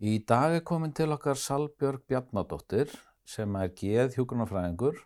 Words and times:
Í 0.00 0.14
dag 0.24 0.54
er 0.56 0.62
komin 0.64 0.94
til 0.96 1.12
okkar 1.12 1.36
Salbjörg 1.36 2.06
Bjarnadóttir 2.08 2.88
sem 3.28 3.56
er 3.60 3.68
geð 3.76 4.14
hjúgrunarfræðingur 4.16 4.96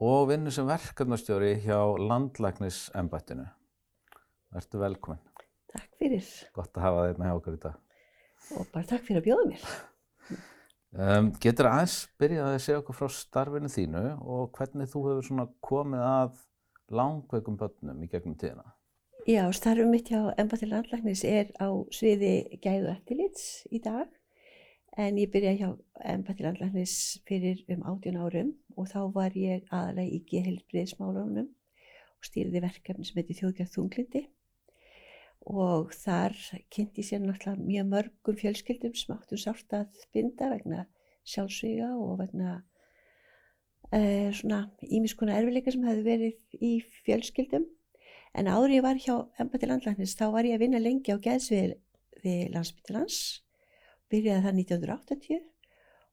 og 0.00 0.30
vinnur 0.30 0.54
sem 0.56 0.64
verkefnastjóri 0.64 1.50
hjá 1.60 1.76
landlæknisembættinu. 2.00 3.44
Vertu 4.56 4.80
velkomin. 4.80 5.20
Takk 5.74 6.00
fyrir 6.00 6.24
Gott 6.56 6.80
að 6.80 6.86
hafa 6.86 7.04
þig 7.04 7.20
með 7.20 7.28
hjá 7.28 7.34
okkur 7.42 7.58
í 7.58 7.62
dag. 7.66 7.76
og 8.56 8.72
bara 8.72 8.90
takk 8.94 9.04
fyrir 9.10 9.20
að 9.20 9.28
bjóða 9.28 9.46
mér. 9.50 9.68
Um, 10.88 11.30
getur 11.44 11.68
aðeins 11.68 12.00
byrjað 12.16 12.54
að 12.54 12.58
segja 12.64 12.80
okkur 12.80 13.00
frá 13.02 13.12
starfinu 13.12 13.74
þínu 13.76 14.06
og 14.24 14.48
hvernig 14.56 14.88
þú 14.88 15.04
hefur 15.10 15.52
komið 15.60 16.08
að 16.08 16.44
langveikum 16.88 17.60
börnum 17.60 18.00
í 18.00 18.08
gegnum 18.08 18.40
tíðina? 18.40 18.72
Já, 19.28 19.42
starfum 19.52 19.90
mitt 19.92 20.08
hjá 20.08 20.30
Embati 20.40 20.64
landlæknis 20.64 21.20
er 21.28 21.50
á 21.60 21.68
sviði 21.92 22.56
gæðu 22.64 22.86
eftirlits 22.94 23.42
í 23.68 23.76
dag 23.84 24.08
en 24.96 25.18
ég 25.20 25.28
byrjaði 25.34 25.58
hjá 25.58 25.74
Embati 26.14 26.46
landlæknis 26.46 26.94
fyrir 27.28 27.60
um 27.74 27.84
18 27.92 28.16
árum 28.16 28.54
og 28.72 28.88
þá 28.88 28.96
var 29.18 29.36
ég 29.36 29.68
aðalega 29.68 30.16
í 30.16 30.22
geðheilbriðsmálunum 30.32 31.44
og 31.44 32.30
stýrði 32.30 32.64
verkefni 32.64 33.04
sem 33.04 33.20
heitir 33.20 33.40
þjóðgjörð 33.42 33.76
þunglindi 33.76 34.24
og 35.68 35.92
þar 35.92 36.40
kynnti 36.72 37.04
sér 37.04 37.26
náttúrulega 37.26 37.68
mjög 37.68 37.92
mörgum 37.92 38.42
fjölskyldum 38.46 38.96
sem 38.96 39.12
áttu 39.18 39.36
sárt 39.44 39.76
að 39.76 40.04
binda 40.16 40.54
vegna 40.56 40.86
sjálfsvíga 41.28 41.92
og 42.00 42.22
vegna 42.24 42.62
uh, 43.92 44.32
svona 44.32 44.70
ímiskona 44.88 45.36
erfileika 45.36 45.76
sem 45.76 45.84
hefði 45.84 46.12
verið 46.14 46.62
í 46.64 46.78
fjölskyldum 47.04 47.74
en 48.38 48.50
áður 48.50 48.76
ég 48.76 48.84
var 48.86 49.00
hjá 49.02 49.14
Embati 49.42 49.68
landlæknis 49.68 50.16
þá 50.18 50.26
var 50.34 50.48
ég 50.48 50.58
að 50.58 50.64
vinna 50.66 50.82
lengi 50.82 51.14
á 51.14 51.18
geðsviði 51.22 52.36
landsbyttilans 52.54 53.18
byrjaði 54.10 54.44
það 54.46 54.60
1980 54.64 55.42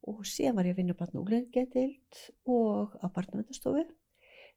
og 0.06 0.26
síðan 0.30 0.58
var 0.58 0.68
ég 0.70 0.76
að 0.76 0.82
vinna 0.82 0.98
barn 0.98 1.20
og 1.20 1.30
úlengjadild 1.30 2.26
og 2.52 2.98
á 3.02 3.06
barnavöndastofu 3.10 3.86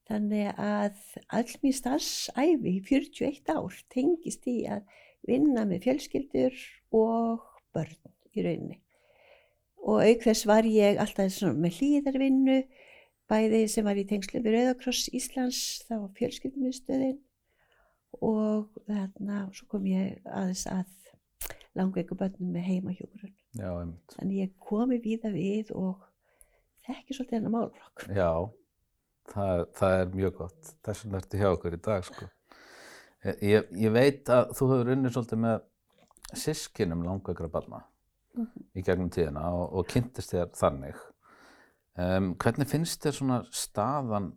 Þannig 0.09 0.55
að 0.57 1.01
all 1.37 1.51
mín 1.61 1.75
starfsæfi 1.77 2.71
í 2.71 2.81
41 2.81 3.51
ár 3.53 3.75
tengist 3.93 4.47
í 4.49 4.63
að 4.65 4.87
vinna 5.29 5.67
með 5.69 5.85
fjölskyldur 5.85 6.55
og 6.97 7.45
börn 7.77 7.99
í 8.33 8.45
rauninni. 8.47 8.79
Og 9.85 10.01
auk 10.01 10.25
þess 10.25 10.47
var 10.49 10.65
ég 10.69 10.97
alltaf 11.03 11.37
með 11.53 11.77
hlýðarvinnu, 11.81 12.57
bæði 13.29 13.63
sem 13.69 13.85
var 13.85 14.01
í 14.01 14.07
tengslu 14.09 14.41
við 14.41 14.57
Rauðakross 14.57 15.11
Íslands, 15.13 15.61
þá 15.85 15.95
var 15.99 16.15
fjölskyldumiðstöðin 16.17 17.19
og 18.25 18.71
þarna 18.87 19.43
svo 19.57 19.69
kom 19.71 19.87
ég 19.89 20.23
aðeins 20.27 20.65
að 20.71 20.95
langveiku 21.79 22.17
börnum 22.19 22.55
með 22.55 22.67
heimahjókurun. 22.69 23.35
Þannig 24.15 24.41
ég 24.43 24.55
komi 24.63 24.99
víða 25.03 25.31
við 25.35 25.73
og 25.77 26.03
þekki 26.87 27.17
svolítið 27.17 27.39
hennar 27.39 27.55
málflokk. 27.55 28.07
Já, 28.17 28.33
það, 29.35 29.65
það 29.79 30.01
er 30.01 30.17
mjög 30.17 30.35
gott. 30.41 30.73
Þess 30.87 31.05
vegna 31.05 31.23
ertu 31.23 31.43
hjá 31.43 31.51
okkur 31.53 31.77
í 31.77 31.83
dag, 31.89 32.09
sko. 32.09 32.31
Ég, 33.43 33.71
ég 33.75 33.93
veit 33.95 34.31
að 34.31 34.55
þú 34.57 34.73
hefur 34.73 34.93
unnið 34.95 35.15
svolítið 35.15 35.43
með 35.43 35.63
sískinum 36.39 37.05
langveikra 37.07 37.49
barna 37.51 37.83
í 38.77 38.83
gegnum 38.87 39.11
tíðina 39.11 39.49
og, 39.51 39.73
og 39.81 39.89
kynntist 39.91 40.35
þér 40.35 40.53
þannig. 40.57 40.99
Um, 41.99 42.35
hvernig 42.39 42.71
finnst 42.71 43.03
þér 43.03 43.17
svona 43.17 43.39
staðan 43.51 44.31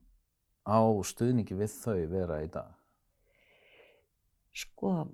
á 0.65 0.81
stuðningi 1.05 1.57
við 1.59 1.75
þau 1.75 1.99
vera 2.09 2.39
í 2.41 2.49
dag? 2.49 2.80
Sko, 4.51 5.07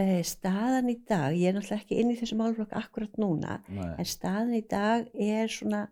eh, 0.00 0.20
staðan 0.24 0.90
í 0.92 0.96
dag, 1.08 1.34
ég 1.36 1.50
er 1.50 1.56
náttúrulega 1.56 1.82
ekki 1.84 2.00
inn 2.00 2.12
í 2.14 2.18
þessu 2.18 2.38
málflokk 2.40 2.72
akkurat 2.78 3.18
núna, 3.20 3.60
Nei. 3.68 3.94
en 3.98 4.08
staðan 4.08 4.56
í 4.56 4.62
dag 4.68 5.08
er 5.14 5.52
svona, 5.52 5.88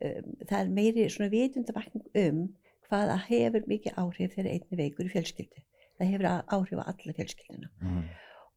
um, 0.00 0.32
það 0.42 0.58
er 0.60 0.72
meiri 0.78 1.08
svona 1.12 1.30
vitundavakning 1.30 2.08
um 2.22 2.42
hvað 2.86 3.12
að 3.14 3.24
hefur 3.30 3.70
mikið 3.70 3.98
áhrif 3.98 4.34
þegar 4.34 4.50
einni 4.52 4.78
veikur 4.78 5.08
í 5.08 5.12
fjölskyldu. 5.14 5.62
Það 5.96 6.10
hefur 6.12 6.28
áhrif 6.30 6.82
á 6.82 6.84
alla 6.92 7.14
fjölskylduna. 7.16 7.70
Mm. 7.82 8.02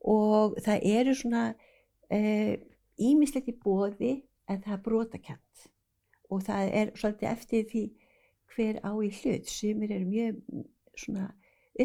Og 0.09 0.57
það 0.65 0.85
eru 0.89 1.15
svona 1.17 1.43
ímislegt 2.99 3.49
í 3.49 3.55
bóði 3.63 4.13
en 4.49 4.61
það 4.63 4.75
er 4.75 4.83
brotakent. 4.85 5.69
Og 6.29 6.43
það 6.45 6.73
er 6.81 6.91
svolítið 6.97 7.29
eftir 7.31 7.65
því 7.71 7.83
hver 8.53 8.81
á 8.85 8.91
í 8.91 9.09
hlut. 9.21 9.49
Sumir 9.49 9.93
eru 9.95 10.09
mjög 10.09 10.65
svona 10.99 11.29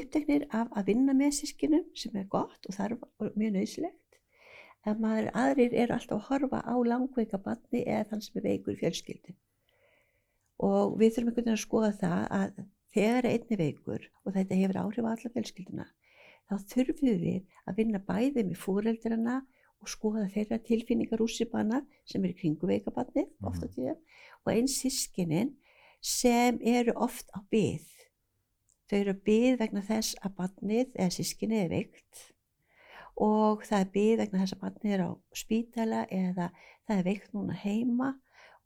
uppteknir 0.01 0.47
af 0.51 0.69
að 0.77 0.87
vinna 0.91 1.15
með 1.17 1.33
sískinum 1.41 1.85
sem 1.97 2.17
er 2.17 2.27
gott 2.31 2.67
og 2.69 2.75
þarf 2.77 3.03
og 3.21 3.37
mjög 3.39 3.55
nöðsilegt. 3.57 4.19
En 4.85 5.01
maður 5.01 5.31
aðrir 5.33 5.73
eru 5.75 5.95
alltaf 5.97 6.19
að 6.19 6.27
horfa 6.29 6.61
á 6.61 6.75
langveika 6.85 7.39
barni 7.41 7.85
eða 7.87 8.05
þann 8.11 8.23
sem 8.27 8.39
er 8.41 8.49
veikur 8.51 8.75
í 8.75 8.81
fjölskyldu. 8.83 9.35
Og 10.65 10.99
við 11.01 11.15
þurfum 11.17 11.31
einhvern 11.31 11.45
veginn 11.45 11.57
að 11.57 11.63
skoða 11.65 11.93
það 12.01 12.25
að 12.39 12.59
þegar 12.95 13.29
einni 13.31 13.57
veikur 13.59 14.05
og 14.25 14.35
þetta 14.37 14.59
hefur 14.61 14.81
áhrif 14.83 15.09
á 15.09 15.11
alla 15.15 15.33
fjölskylduna, 15.35 15.87
þá 16.49 16.55
þurfum 16.75 17.19
við 17.25 17.41
að 17.67 17.81
vinna 17.81 18.01
bæði 18.07 18.45
með 18.45 18.61
fóreldrana 18.63 19.39
og 19.81 19.91
skoða 19.91 20.29
þeirra 20.33 20.61
tilfinningar 20.65 21.21
úrsipana 21.25 21.83
sem 22.09 22.25
eru 22.25 22.37
kringu 22.39 22.69
veikabarnið 22.71 23.27
Mhm. 23.27 23.49
oft 23.49 23.65
á 23.65 23.69
tíðum 23.69 23.99
og 24.47 24.53
eins 24.53 24.79
sískinin 24.81 25.55
sem 26.01 26.59
eru 26.63 26.93
oft 26.97 27.29
á 27.35 27.41
byð. 27.51 27.89
Þau 28.91 28.99
eru 28.99 29.15
byð 29.27 29.59
vegna 29.63 29.83
þess 29.85 30.17
að 30.21 30.37
barnið 30.39 30.89
eða 30.95 31.17
sískinið 31.17 31.63
er 31.65 31.71
veikt 31.73 32.25
og 33.25 33.63
það 33.65 33.81
er 33.81 33.93
byð 33.95 34.17
vegna 34.21 34.41
þess 34.43 34.57
að 34.57 34.65
barnið 34.65 34.97
er 34.97 35.05
á 35.07 35.11
spítala 35.39 36.01
eða 36.11 36.49
það 36.85 36.99
er 36.99 37.07
veikt 37.07 37.37
núna 37.37 37.57
heima 37.63 38.11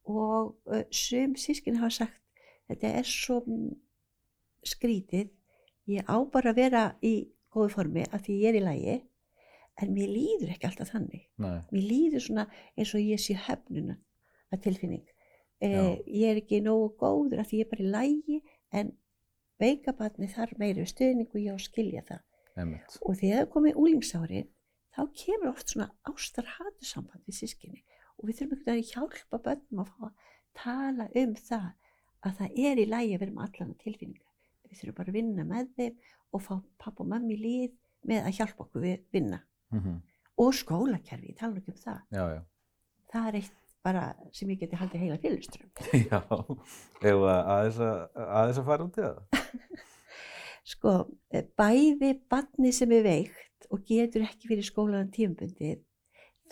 og 0.09 0.57
sum 0.95 1.37
sískinni 1.39 1.83
hafa 1.83 1.95
sagt 2.01 2.43
þetta 2.69 2.95
er 3.01 3.09
svo 3.09 3.43
skrítið, 4.67 5.31
ég 5.89 6.09
á 6.09 6.17
bara 6.33 6.53
að 6.53 6.61
vera 6.61 6.83
í 7.05 7.15
góðu 7.53 7.73
formi 7.77 8.05
af 8.13 8.25
því 8.27 8.41
ég 8.43 8.51
er 8.51 8.59
í 8.59 8.65
lagi 8.65 8.97
en 9.79 9.95
mér 9.95 10.11
líður 10.11 10.53
ekki 10.55 10.69
alltaf 10.69 10.91
þannig. 10.93 11.25
Nei. 11.41 11.61
Mér 11.71 11.87
líður 11.87 12.25
svona 12.25 12.47
eins 12.75 12.95
og 12.97 13.05
ég 13.05 13.23
sé 13.23 13.37
höfnuna 13.47 13.97
að 14.53 14.65
tilfinning. 14.67 15.05
E, 15.59 15.69
Já. 15.71 15.83
ég 16.07 16.33
er 16.33 16.41
ekki 16.43 16.61
nógu 16.65 16.91
góður 16.99 17.43
af 17.43 17.51
því 17.51 17.63
ég 17.63 17.67
er 17.67 17.71
bara 17.73 17.87
í 17.87 17.93
lagi 17.95 18.41
en 18.75 18.93
veikabarni 19.63 20.29
þarf 20.33 20.59
meiri 20.61 20.87
stuðning 20.89 21.29
og 21.33 21.41
ég 21.41 21.55
á 21.55 21.57
að 21.57 21.67
skilja 21.67 22.05
það. 22.09 22.23
Einmitt. 22.59 22.97
Og 23.03 23.19
þegar 23.21 23.43
það 23.43 23.53
komið 23.55 23.81
úlingsárin 23.83 24.49
þá 24.95 25.03
kemur 25.23 25.51
oft 25.53 25.73
svona 25.73 25.91
ástar-hatu 26.11 26.87
samband 26.87 27.27
við 27.29 27.39
sískinni 27.39 27.85
og 28.19 28.27
við 28.27 28.41
þurfum 28.41 28.57
einhvern 28.57 28.73
veginn 28.73 28.85
að 28.85 28.93
hjálpa 28.95 29.43
börnum 29.45 29.83
að 29.85 29.93
fá 29.93 30.09
að 30.09 30.33
tala 30.59 31.09
um 31.23 31.35
það 31.39 31.69
að 32.27 32.39
það 32.41 32.63
er 32.69 32.83
í 32.83 32.87
lagi 32.89 33.15
að 33.15 33.23
vera 33.23 33.37
með 33.37 33.45
allan 33.47 33.77
tilfinningar. 33.83 34.33
Við 34.69 34.81
þurfum 34.81 34.99
bara 34.99 35.13
að 35.13 35.19
vinna 35.21 35.47
með 35.49 35.69
þeim 35.79 36.01
og 36.35 36.45
fá 36.45 36.55
pappa 36.83 37.05
og 37.05 37.11
mammi 37.13 37.39
líð 37.39 37.77
með 38.09 38.27
að 38.27 38.37
hjálpa 38.41 38.65
okkur 38.67 38.87
við 38.87 39.03
vinna. 39.15 39.43
Mm 39.75 39.83
Og 40.39 40.55
skólakerfi, 40.55 41.33
ég 41.33 41.39
tala 41.39 41.59
ekki 41.59 41.73
um 41.73 41.79
það. 41.83 42.03
Já, 42.15 42.25
já. 42.31 42.43
Það 43.11 43.25
er 43.29 43.39
eitt 43.41 43.57
bara 43.89 44.05
sem 44.37 44.51
ég 44.53 44.61
geti 44.63 44.79
haldið 44.79 45.05
heila 45.05 45.19
félagstrum. 45.23 45.69
Já, 46.11 46.21
ef 46.21 47.27
aðeins 47.33 47.83
að, 47.85 48.01
að 48.29 48.65
fara 48.69 48.89
út 48.89 48.99
í 48.99 49.05
það. 49.07 49.21
Sko, 50.73 50.95
eh, 51.33 51.47
bæði 51.57 52.13
barni 52.29 52.73
sem 52.77 52.93
er 52.93 53.07
veikt 53.07 53.69
og 53.73 53.85
getur 53.89 54.27
ekki 54.27 54.51
fyrir 54.51 54.67
skólanan 54.67 55.13
tímabundið, 55.15 55.81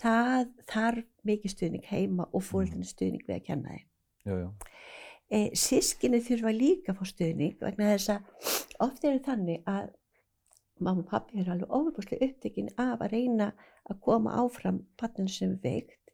það 0.01 0.49
þarf 0.69 1.05
mikið 1.27 1.53
stuðning 1.53 1.85
heima 1.91 2.25
og 2.31 2.45
fóröldinni 2.45 2.87
stuðning 2.87 3.25
við 3.27 3.37
að 3.37 3.45
kenna 3.49 3.75
þeim. 3.75 3.85
Já, 4.27 4.33
já. 4.41 4.49
E, 5.27 5.39
sískinni 5.59 6.21
þurfa 6.23 6.53
líka 6.55 6.93
að 6.93 6.99
fá 7.01 7.09
stuðning 7.11 7.57
vegna 7.59 7.93
þess 7.93 8.13
að 8.13 8.51
oft 8.85 9.05
er 9.05 9.17
þannig 9.25 9.65
að 9.67 9.89
mamma 10.79 11.03
og 11.03 11.09
pappi 11.09 11.41
eru 11.41 11.53
alveg 11.53 11.73
ofurbúslega 11.73 12.29
upptekinn 12.29 12.69
af 12.79 13.01
að 13.01 13.13
reyna 13.15 13.51
að 13.89 14.01
koma 14.05 14.35
áfram 14.39 14.83
barninu 14.99 15.33
sem 15.33 15.55
er 15.55 15.63
veikt 15.65 16.06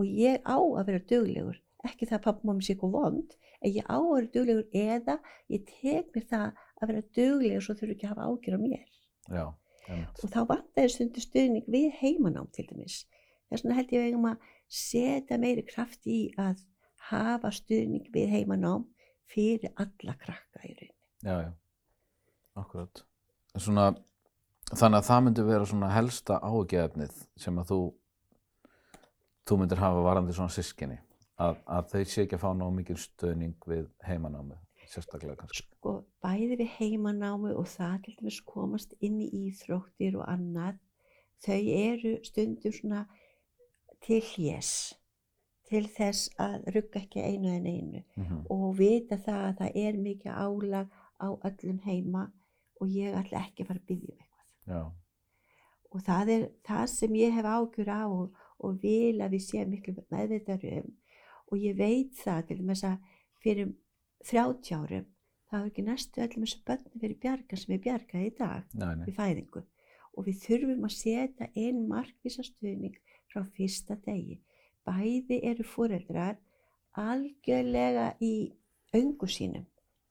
og 0.00 0.08
ég 0.08 0.40
á 0.48 0.56
að 0.56 0.86
vera 0.88 1.04
duglegur, 1.12 1.60
ekki 1.84 2.08
það 2.08 2.28
að 2.32 2.42
mamma 2.48 2.64
sé 2.64 2.74
eitthvað 2.74 2.96
vond, 2.96 3.36
en 3.60 3.74
ég 3.76 3.88
á 3.88 3.98
að 4.00 4.10
vera 4.14 4.32
duglegur 4.36 4.82
eða 4.82 5.16
ég 5.52 5.66
tek 5.68 6.14
mér 6.16 6.26
það 6.32 6.46
að 6.80 6.92
vera 6.92 7.06
duglegur 7.18 7.66
svo 7.66 7.76
þurfu 7.76 7.96
ekki 7.96 8.08
að 8.08 8.14
hafa 8.14 8.28
ágjör 8.30 8.56
á 8.56 8.60
mér. 8.64 8.86
Já. 9.28 9.44
Og 9.90 10.30
þá 10.30 10.40
vantaði 10.46 10.92
stundu 10.94 11.22
stuðning 11.24 11.70
við 11.70 11.88
heimanám 11.98 12.48
til 12.54 12.66
dæmis. 12.68 13.02
Þess 13.50 13.64
vegna 13.64 13.78
held 13.80 13.94
ég 13.94 14.06
eigum 14.06 14.28
að 14.30 14.50
setja 14.70 15.38
meiri 15.42 15.64
kraft 15.66 16.06
í 16.06 16.20
að 16.38 16.62
hafa 17.10 17.50
stuðning 17.54 18.06
við 18.14 18.30
heimanám 18.36 18.86
fyrir 19.30 19.72
alla 19.80 20.14
krakka 20.20 20.62
í 20.62 20.74
rauninni. 20.76 20.94
Já, 21.26 21.34
já. 21.42 21.50
Akkurat. 22.60 23.02
Svona, 23.58 23.90
þannig 24.70 25.00
að 25.00 25.08
það 25.08 25.24
myndi 25.26 25.46
vera 25.48 25.66
svona 25.66 25.90
helsta 25.94 26.38
áhugjefnið 26.44 27.24
sem 27.40 27.58
að 27.60 27.72
þú 27.72 27.80
þú 29.48 29.60
myndir 29.60 29.80
hafa 29.80 30.02
varandi 30.04 30.34
svona 30.36 30.52
sískinni 30.54 30.98
að, 31.40 31.60
að 31.66 31.88
þau 31.92 32.02
sé 32.12 32.24
ekki 32.24 32.36
að 32.36 32.44
fá 32.44 32.50
nóg 32.56 32.74
mikil 32.76 32.98
stöðning 33.00 33.68
við 33.70 33.88
heimanámið, 34.06 34.60
sérstaklega 34.90 35.38
kannski. 35.40 35.66
Sko, 35.78 35.96
bæði 36.22 36.60
við 36.60 36.70
heimanámi 36.76 37.54
og 37.56 37.68
það 37.70 37.96
til 38.04 38.16
dæmis 38.20 38.40
komast 38.46 38.94
inn 39.00 39.20
í 39.24 39.30
íþróttir 39.46 40.18
og 40.20 40.28
annað, 40.28 40.80
þau 41.44 41.60
eru 41.80 42.16
stundum 42.26 42.74
svona 42.76 43.04
til 44.04 44.20
hljés, 44.32 44.72
til 45.70 45.84
þess 45.88 46.32
að 46.40 46.66
rugga 46.74 47.00
ekki 47.04 47.22
einu 47.22 47.52
en 47.54 47.68
einu 47.68 48.02
mhm, 48.18 48.44
og 48.50 48.72
vita 48.80 49.20
það 49.20 49.44
að 49.46 49.58
það 49.60 49.80
er 49.84 50.00
mikið 50.04 50.40
álag 50.44 50.96
á 51.20 51.28
öllum 51.48 51.80
heima 51.84 52.26
og 52.80 52.88
ég 52.90 53.16
ætla 53.16 53.44
ekki 53.44 53.64
að 53.64 53.70
fara 53.70 53.82
að 53.82 53.90
byggja 53.92 54.14
um 54.14 54.24
eitthvað. 54.24 54.74
já, 54.74 54.82
Og 55.90 56.02
það 56.06 56.28
er 56.30 56.42
það 56.62 56.84
sem 56.92 57.14
ég 57.18 57.32
hef 57.34 57.46
ágjur 57.50 57.88
á 57.90 58.02
og, 58.06 58.39
og 58.66 58.82
vil 58.82 59.20
að 59.20 59.36
við 59.36 59.46
séum 59.46 59.72
miklu 59.74 59.96
meðvitað 60.12 60.66
um 60.76 60.92
og 61.50 61.58
ég 61.58 61.78
veit 61.78 62.14
það 62.20 62.44
til 62.50 62.60
þess 62.62 62.86
að 62.90 63.10
fyrir 63.42 63.72
30 64.30 64.76
árum 64.76 65.08
það 65.50 65.58
var 65.58 65.68
ekki 65.70 65.86
næstu 65.86 66.24
öllum 66.24 66.46
þessu 66.46 66.64
börnum 66.68 67.02
fyrir 67.02 67.20
bjarga 67.24 67.58
sem 67.58 67.74
er 67.74 67.84
bjargað 67.86 68.26
í 68.26 68.32
dag 68.38 68.74
nei, 68.74 68.90
nei, 68.94 69.06
við 69.08 69.16
fæðingu 69.18 69.64
og 70.16 70.26
við 70.26 70.42
þurfum 70.44 70.86
að 70.86 70.96
setja 70.96 71.48
inn 71.58 71.86
markvisa 71.88 72.44
stuðning 72.46 72.98
frá 73.30 73.44
fyrsta 73.56 73.96
degi. 74.04 74.40
Bæði 74.86 75.40
eru 75.50 75.66
foreldrar 75.66 76.38
algjörlega 76.98 78.14
í 78.24 78.50
öngu 78.96 79.28
sínum 79.30 79.66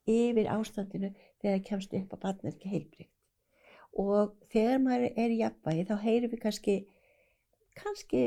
yfir 0.10 0.50
ástandinu 0.50 1.12
þegar 1.42 1.66
kemst 1.68 1.96
upp 1.98 2.14
að 2.16 2.24
barnið 2.24 2.52
er 2.52 2.56
ekki 2.56 2.74
heilbrygt. 2.74 3.16
Og 4.00 4.36
þegar 4.54 4.80
maður 4.84 5.20
er 5.24 5.34
í 5.34 5.42
jafnvægi 5.42 5.86
þá 5.90 5.96
heyrum 6.06 6.32
við 6.32 6.44
kannski, 6.46 6.76
kannski 7.76 8.24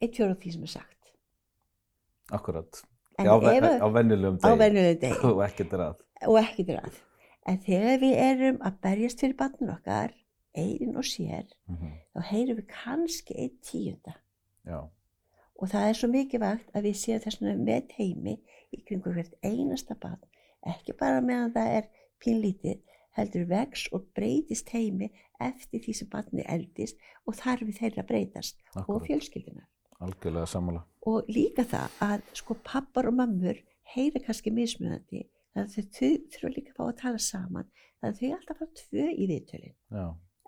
eitt 0.00 0.14
fjóra 0.16 0.34
því 0.38 0.52
sem 0.52 0.62
er 0.62 0.72
sagt. 0.78 1.12
akkurat. 2.32 2.82
En 3.18 3.26
Já, 3.26 3.38
ve- 3.40 3.56
ef- 3.56 3.82
á 3.82 3.86
venjulegum 3.92 4.38
á 4.38 4.50
degi. 4.58 4.98
degi. 5.02 5.24
Og 5.24 5.42
ekkert 5.46 5.72
er 5.72 5.80
að. 5.88 5.96
og 6.28 6.36
ekki 6.42 6.64
drað. 6.68 6.98
En 7.48 7.58
þegar 7.64 7.98
við 8.02 8.14
erum 8.20 8.58
að 8.60 8.78
berjast 8.84 9.20
fyrir 9.20 9.36
barninu 9.38 9.72
okkar, 9.72 10.12
einin 10.58 10.96
og 10.96 11.04
sér, 11.04 11.46
Mhm, 11.68 11.92
þá 12.14 12.20
heyrum 12.30 12.56
við 12.58 12.66
kannski 12.68 13.34
einn 13.38 13.58
tíunda. 13.62 14.14
Já, 14.66 14.88
Og 15.60 15.66
það 15.68 15.88
er 15.88 15.94
svo 15.98 16.06
mikilvægt 16.08 16.68
að 16.74 16.84
við 16.86 16.94
séum 16.94 17.20
þess 17.24 17.40
vegna 17.40 17.64
með 17.66 17.88
heimi 17.98 18.34
í 18.72 18.78
kringu 18.86 19.10
hvert 19.12 19.32
einasta 19.42 19.96
barn, 19.98 20.20
ekki 20.66 20.92
bara 20.96 21.20
meðan 21.20 21.50
það 21.52 21.72
er 21.78 21.88
pínlítið, 22.22 22.78
heldur 23.18 23.48
vex 23.50 23.88
og 23.94 24.06
breytist 24.16 24.70
heimi 24.74 25.10
eftir 25.42 25.82
því 25.84 25.94
sem 26.00 26.10
barni 26.12 26.44
eldist 26.46 27.00
og 27.26 27.36
þarfi 27.38 27.74
þeirra 27.78 28.04
breytast 28.06 28.60
og 28.74 28.82
akkurat. 28.82 29.08
fjölskyldunar. 29.08 29.66
Algjörlega 29.98 30.46
sammála. 30.46 30.84
Og 31.10 31.26
líka 31.28 31.64
það 31.66 31.98
að 32.04 32.30
sko 32.38 32.56
pappar 32.64 33.08
og 33.10 33.16
mammur 33.18 33.58
heyra 33.94 34.22
kannski 34.22 34.52
mismunandi, 34.54 35.24
þannig 35.54 35.78
að 35.78 35.88
þau 35.98 36.10
þurfa 36.34 36.52
líka 36.54 36.72
að 36.72 36.78
fá 36.78 36.84
að 36.86 36.98
tala 37.02 37.22
saman, 37.22 37.70
þannig 37.98 38.14
að 38.14 38.20
þau 38.20 38.36
alltaf 38.36 38.60
fara 38.60 38.76
tvö 38.82 39.06
í 39.08 39.28
viðtölin 39.30 39.74
Já, 39.94 40.04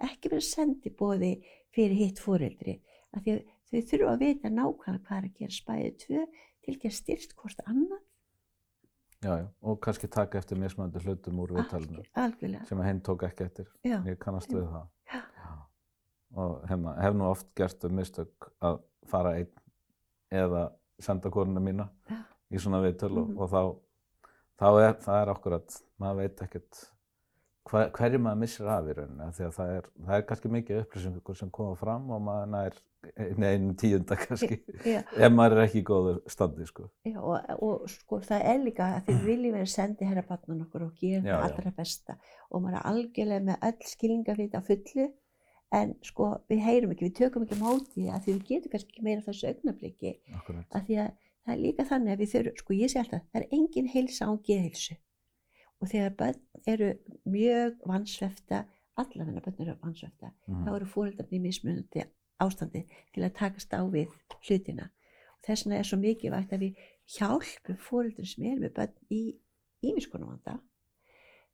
ekki 0.06 0.32
vera 0.34 0.46
sendibóði 0.46 1.32
fyrir 1.74 1.96
hitt 1.98 2.22
fóreldri 2.22 2.76
af 3.14 3.24
því 3.24 3.34
að 3.36 3.42
þau 3.70 3.80
þurfa 3.90 4.12
að 4.12 4.22
vita 4.24 4.52
nákvæmlega 4.54 5.04
hvað 5.08 5.18
er 5.18 5.26
að 5.28 5.40
gera 5.40 5.56
spæðið 5.56 5.98
tvö 6.04 6.22
til 6.60 6.74
ekki 6.74 6.90
að 6.90 6.96
styrst 6.98 7.36
hvort 7.38 7.64
annað 7.66 8.04
já, 9.24 9.38
já. 9.38 9.46
Og 9.62 9.80
kannski 9.80 10.08
taka 10.08 10.38
eftir 10.38 10.56
mismöndi 10.58 10.98
hlutum 11.04 11.38
úr 11.40 11.50
algjörlega 11.58 12.66
sem 12.66 12.78
að 12.78 12.84
hinn 12.88 13.00
tók 13.00 13.22
ekki 13.28 13.44
eftir. 13.44 13.66
já, 13.84 14.02
Ég 14.06 14.18
kannast 14.18 14.48
við 14.52 14.66
það. 14.70 14.86
Já. 15.12 15.22
Og 16.36 16.62
hefna, 16.68 16.94
hef 17.02 17.14
nú 17.14 17.24
oft 17.30 17.46
gert 17.56 17.84
um 17.84 17.96
mistök 17.96 18.50
að 18.62 18.80
fara 19.06 19.34
einn 19.36 19.50
eða 20.32 20.72
senda 21.00 21.30
konuna 21.30 21.60
mína 21.60 21.88
Já. 22.10 22.16
í 22.52 22.58
svona 22.58 22.80
viðtöl 22.84 23.18
og, 23.18 23.28
Mhm. 23.28 23.38
og 23.38 23.50
þá, 23.50 23.76
þá 24.60 24.66
er 24.88 24.94
það 24.94 25.22
er 25.22 25.28
akkurat, 25.34 25.82
maður 26.00 26.16
veit 26.16 26.36
ekkert 26.42 26.90
hver, 27.70 27.90
hverju 27.94 28.20
maður 28.22 28.40
missir 28.42 28.68
af 28.70 28.88
í 28.88 28.94
rauninni 28.96 29.26
að 29.26 29.56
það 29.56 29.74
er, 29.76 29.88
það 30.06 30.16
er 30.16 30.24
kannski 30.28 30.52
mikið 30.54 30.80
upplýsingur 30.84 31.38
sem 31.38 31.52
koma 31.54 31.76
fram 31.78 32.10
og 32.14 32.22
maður 32.26 32.50
nær 32.54 32.78
einu, 33.16 33.46
einu 33.46 33.76
tíunda 33.80 34.18
kannski 34.20 34.58
já, 34.84 35.00
ef 35.00 35.32
maður 35.32 35.60
er 35.60 35.68
ekki 35.68 35.80
í 35.80 35.86
góðu 35.90 36.16
standi 36.30 36.66
sko. 36.68 36.88
já, 37.06 37.16
og, 37.20 37.48
og 37.64 37.86
sko 37.92 38.20
það 38.26 38.44
er 38.52 38.60
líka 38.64 38.90
að 38.96 39.08
þið 39.08 39.24
viljum 39.28 39.56
vera 39.58 39.72
sendi 39.74 40.10
herra 40.10 40.26
barnan 40.28 40.66
okkur 40.66 40.86
og 40.88 41.00
gera 41.00 41.22
Já, 41.24 41.32
það 41.32 41.40
já. 41.40 41.48
allra 41.48 41.74
besta. 41.78 42.18
Og 42.50 42.62
maður 42.64 42.78
er 42.80 42.86
algjörlega 42.90 43.46
með 43.48 43.66
öll 43.70 43.90
skilningafit 43.94 44.56
á 44.58 44.60
fullu 44.66 45.08
en 45.80 45.92
sko 46.02 46.30
við 46.50 46.62
heyrum 46.66 46.94
ekki, 46.94 47.08
við 47.08 47.18
tökum 47.20 47.46
ekki 47.46 47.58
á 47.60 47.62
móti 47.62 48.08
að 48.10 48.24
því 48.24 48.32
við 48.36 48.46
getum 48.48 48.72
kannski 48.72 48.90
ekki 48.90 49.04
meira 49.06 49.26
þessu 49.26 49.52
augnabliki 49.52 50.16
að 50.74 50.88
því 50.88 50.96
að 51.04 51.12
það 51.14 51.52
er 51.54 51.60
líka 51.62 51.86
þannig 51.86 52.14
að 52.14 52.24
við 52.24 52.32
þurfum, 52.34 52.56
sko 52.58 52.76
ég 52.76 52.90
sé 52.90 53.00
alltaf, 53.00 53.22
það 53.30 53.40
er 53.40 53.54
engin 53.56 53.92
heilsa 53.94 54.26
án 54.26 54.40
geðheilsu 54.48 54.96
og 55.80 55.88
þegar 55.88 56.14
börn 56.16 56.40
eru 56.66 56.90
mjög 57.26 57.78
vansvefta, 57.86 58.64
allavegna 58.96 59.40
börn 59.40 59.60
eru 59.64 59.76
vansvefta, 59.82 60.32
Mhm. 60.48 60.64
þá 60.66 60.74
eru 60.76 60.86
fóreldarnir 60.86 61.38
í 61.40 61.40
mismunandi 61.40 62.04
ástandi 62.40 62.82
til 63.14 63.22
að 63.24 63.34
takast 63.34 63.70
á 63.72 63.80
við 63.90 64.08
hlutina. 64.46 64.90
Og 65.38 65.44
þess 65.46 65.64
vegna 65.66 65.78
er 65.78 65.82
svo 65.84 65.96
mikilvægt 65.98 66.52
að 66.52 66.58
við 66.64 66.76
hjálpum 67.16 67.76
fóreldur 67.76 68.26
sem 68.26 68.44
eru 68.44 68.60
með 68.60 68.74
börn 68.74 68.92
í 69.10 69.36
ímiskonum 69.82 70.28
vanda 70.28 70.60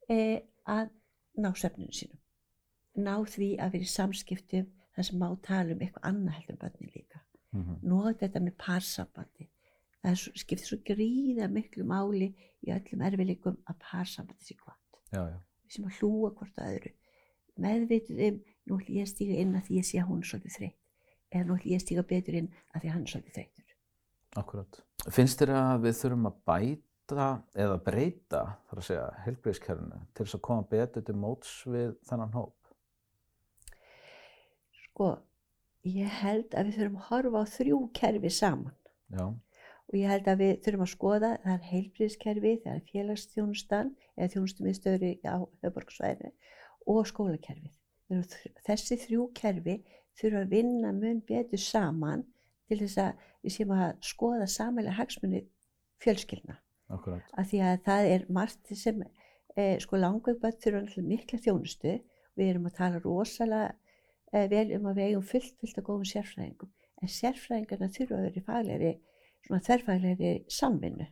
eh, 0.08 0.40
að 0.66 0.90
ná 1.38 1.52
svefninu 1.54 1.92
sínum. 1.92 2.18
Ná 2.96 3.16
því 3.26 3.56
að 3.58 3.72
vera 3.72 3.82
í 3.84 3.90
samskiptum 3.90 4.66
þar 4.96 5.04
sem 5.04 5.18
má 5.18 5.28
tala 5.42 5.72
um 5.72 5.78
eitthvað 5.80 6.02
annað 6.10 6.32
heldur 6.38 6.52
en 6.54 6.58
börnin 6.58 6.92
líka 6.94 7.20
Mhm. 7.52 7.78
nota 7.82 8.26
þetta 8.28 8.40
með 8.40 8.56
parsambandi. 8.56 9.48
Það 10.06 10.20
skiptir 10.38 10.68
svo 10.68 10.78
gríða 10.86 11.48
miklu 11.50 11.82
máli 11.88 12.28
í 12.62 12.70
öllum 12.70 13.02
erfileikum 13.08 13.56
að 13.66 13.78
parsambandi 13.82 14.46
sé 14.46 14.54
gott. 14.60 15.00
Við 15.10 15.74
sem 15.74 15.86
að 15.88 15.98
hlúa 15.98 16.30
hvort 16.36 16.58
að 16.62 16.76
öðru. 16.76 16.92
Meðvitið 17.64 18.20
um, 18.28 18.40
nú 18.68 18.78
ætlum 18.78 18.98
ég 19.00 19.06
að 19.06 19.12
stíga 19.12 19.38
inn 19.42 19.54
að 19.56 19.64
því 19.66 19.78
ég 19.80 19.86
sé 19.88 19.98
að 19.98 20.10
hún 20.10 20.20
er 20.22 20.28
svolítið 20.30 20.56
þreytt. 20.58 20.82
Eða 21.32 21.46
nú 21.48 21.56
ætlum 21.56 21.72
ég 21.72 21.80
að 21.80 21.84
stíga 21.86 22.04
betur 22.12 22.38
inn 22.40 22.50
að 22.54 22.82
því 22.84 22.90
að 22.90 22.94
hann 22.94 23.06
er 23.06 23.12
svolítið 23.12 23.38
þreyttur. 23.38 23.72
Akkurat. 24.36 24.78
Finnst 25.16 25.40
þér 25.40 25.52
að 25.56 25.86
við 25.86 25.96
þurfum 26.00 26.28
að 26.30 26.38
bæta 26.50 27.28
eða 27.64 27.78
breyta, 27.86 28.42
þar 28.68 28.82
að 28.82 28.86
segja, 28.90 29.06
helbriðskerfinu 29.24 30.00
til 30.12 30.26
þess 30.26 30.38
að 30.38 30.44
koma 30.48 30.68
betur 30.70 31.06
til 31.06 31.16
móts 31.22 31.56
við 31.66 31.96
þennan 32.06 32.36
hóp? 32.36 32.70
Sko, 34.84 35.10
ég 35.86 36.20
held 36.20 36.54
að 36.54 36.70
við 36.70 36.78
þurfum 36.80 37.00
að 37.00 37.08
horfa 37.10 37.42
á 37.42 37.52
þrjú 37.56 37.80
kerfi 37.96 38.32
saman. 38.34 38.76
Já, 39.14 39.26
Og 39.86 39.98
ég 40.00 40.10
held 40.10 40.28
að 40.28 40.40
við 40.42 40.54
þurfum 40.64 40.84
að 40.86 40.92
skoða, 40.92 41.32
það 41.44 41.52
er 41.56 41.66
heilbriðskerfi, 41.70 42.52
það 42.64 42.72
er 42.74 42.86
félagsþjónustan 42.90 43.92
eða 44.16 44.32
þjónustumiðstöður 44.32 45.04
á 45.30 45.36
höfborgsvæðinu 45.62 46.32
og 46.90 47.06
skólakerfið. 47.10 47.76
Þessi 48.66 48.98
þrjú 49.02 49.28
kerfi 49.34 49.76
þurfa 50.18 50.42
að 50.42 50.52
vinna 50.54 50.92
mun 50.94 51.22
betur 51.26 51.62
saman 51.62 52.24
til 52.66 52.80
þess 52.82 53.00
að 53.02 53.24
við 53.46 53.54
séum 53.54 53.74
að 53.76 53.94
skoða 54.06 54.46
samælega 54.50 54.98
hagsmunni 55.00 55.42
fjölskyldna. 56.02 56.58
akkurat. 56.88 57.22
Af 57.34 57.50
því 57.50 57.62
að 57.66 57.80
það 57.86 58.10
er 58.14 58.26
margt 58.28 58.72
sem 58.78 59.02
eh, 59.56 59.78
sko 59.82 59.98
þurfa 59.98 60.50
náttúrulega 60.50 61.02
mikla 61.02 61.38
þjónustu. 61.42 61.98
Við 62.36 62.50
erum 62.52 62.66
að 62.68 62.76
tala 62.76 63.02
rosalega 63.02 63.74
eh, 64.32 64.46
vel 64.50 64.72
um 64.76 64.86
að 64.90 64.98
við 64.98 65.10
eigum 65.10 65.26
fullt, 65.30 65.54
fullt 65.60 65.78
að 65.78 65.86
góðum 65.88 66.10
sérfræðingum. 66.10 66.72
En 67.02 67.12
sérfræðingarna 67.12 67.92
þurfa 67.92 68.18
að 68.18 68.26
vera 68.26 68.40
í 68.40 68.46
faglegri, 68.46 68.92
svona 69.46 69.62
þverfaglegri 69.66 70.32
samvinnu 70.52 71.06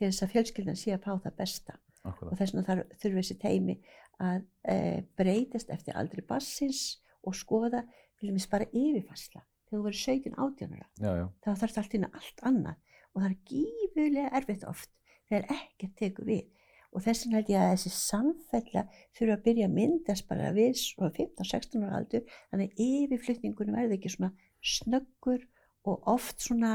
til 0.00 0.08
þess 0.08 0.24
að 0.26 0.32
fjölskyldan 0.34 0.78
sé 0.80 0.94
að 0.96 1.04
fá 1.06 1.12
það 1.26 1.36
besta. 1.40 1.78
Og 2.00 2.12
Akkurat. 2.14 2.38
þess 2.40 2.54
vegna 2.56 2.76
þurfa 3.02 3.16
þessi 3.20 3.38
teimi 3.42 3.74
að 4.20 4.44
e, 4.72 4.76
breytast 5.20 5.70
eftir 5.72 5.96
aldri 6.00 6.22
bassins 6.24 6.82
og 7.24 7.36
skoða 7.36 7.82
til 8.20 8.30
dæmis 8.30 8.48
bara 8.48 8.68
yfirfærsla. 8.72 9.42
Þegar 9.68 9.76
þú 9.78 9.82
verður 9.86 10.00
17 10.02 10.38
átjánara, 10.44 10.86
Já, 10.98 11.10
já. 11.20 11.26
þá 11.44 11.50
þarf 11.60 11.74
það 11.74 11.82
allt 11.84 11.98
inn 11.98 12.06
allt 12.08 12.40
annað 12.48 12.78
og 13.10 13.20
það 13.20 13.28
er 13.30 13.36
gífurlega 13.50 14.30
erfitt 14.40 14.64
oft 14.70 14.90
þegar 15.30 15.46
ekkert 15.56 15.94
tekur 16.00 16.26
við. 16.30 16.48
Og 16.90 17.04
þess 17.04 17.22
vegna 17.26 17.38
held 17.38 17.50
ég 17.52 17.60
að 17.62 17.72
þessi 17.76 17.92
samfella 17.94 18.82
þurfa 19.14 19.36
að 19.36 19.44
byrja 19.44 19.66
að 19.68 19.74
myndast 19.76 20.26
bara 20.26 20.48
við 20.56 20.72
svona 20.80 21.12
15-16 21.14 21.84
ára 21.86 22.00
aldur, 22.00 22.24
þannig 22.50 22.72
að 22.72 22.82
yfirflutningunum 22.86 23.76
verður 23.78 23.96
ekki 24.00 24.10
svona 24.16 24.32
snöggur 24.72 25.44
og 25.86 26.08
oft 26.10 26.42
svona, 26.42 26.72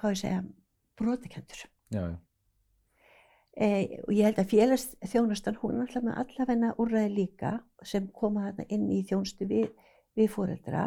hvað 0.00 0.14
ég 0.14 0.20
segja, 0.20 0.42
brotakendur. 1.00 1.62
Já, 1.90 2.02
já. 2.02 2.18
Eh, 3.60 3.98
og 4.06 4.12
ég 4.14 4.28
held 4.28 4.38
að 4.38 4.52
félagsþjónustan, 4.52 5.58
hún 5.60 5.80
er 5.80 5.88
alltaf 5.88 6.04
með 6.06 6.18
allavegna 6.22 6.68
úrræði 6.80 7.10
líka 7.16 7.50
sem 7.84 8.06
koma 8.14 8.46
þarna 8.46 8.66
inn 8.70 8.86
í 8.94 9.00
þjónustu 9.08 9.48
við, 9.50 9.72
við 10.16 10.30
fóreldra 10.30 10.84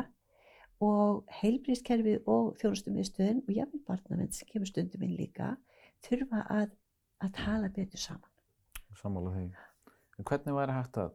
og 0.84 1.26
heilbríðskerfið 1.42 2.30
og 2.32 2.54
þjónustumiðstöðin 2.62 3.44
og 3.44 3.52
jafnvel 3.54 3.82
barnavend 3.88 4.36
sem 4.36 4.48
kemur 4.50 4.72
stundum 4.72 5.04
inn 5.06 5.18
líka 5.18 5.52
þurfa 6.08 6.46
að, 6.56 6.72
að 7.24 7.36
tala 7.38 7.72
betur 7.76 8.02
saman. 8.02 8.32
Sammála 9.00 9.36
því. 9.36 9.46
En 10.18 10.28
hvernig 10.30 10.58
væri 10.58 10.78
hægt 10.78 11.02
að, 11.04 11.14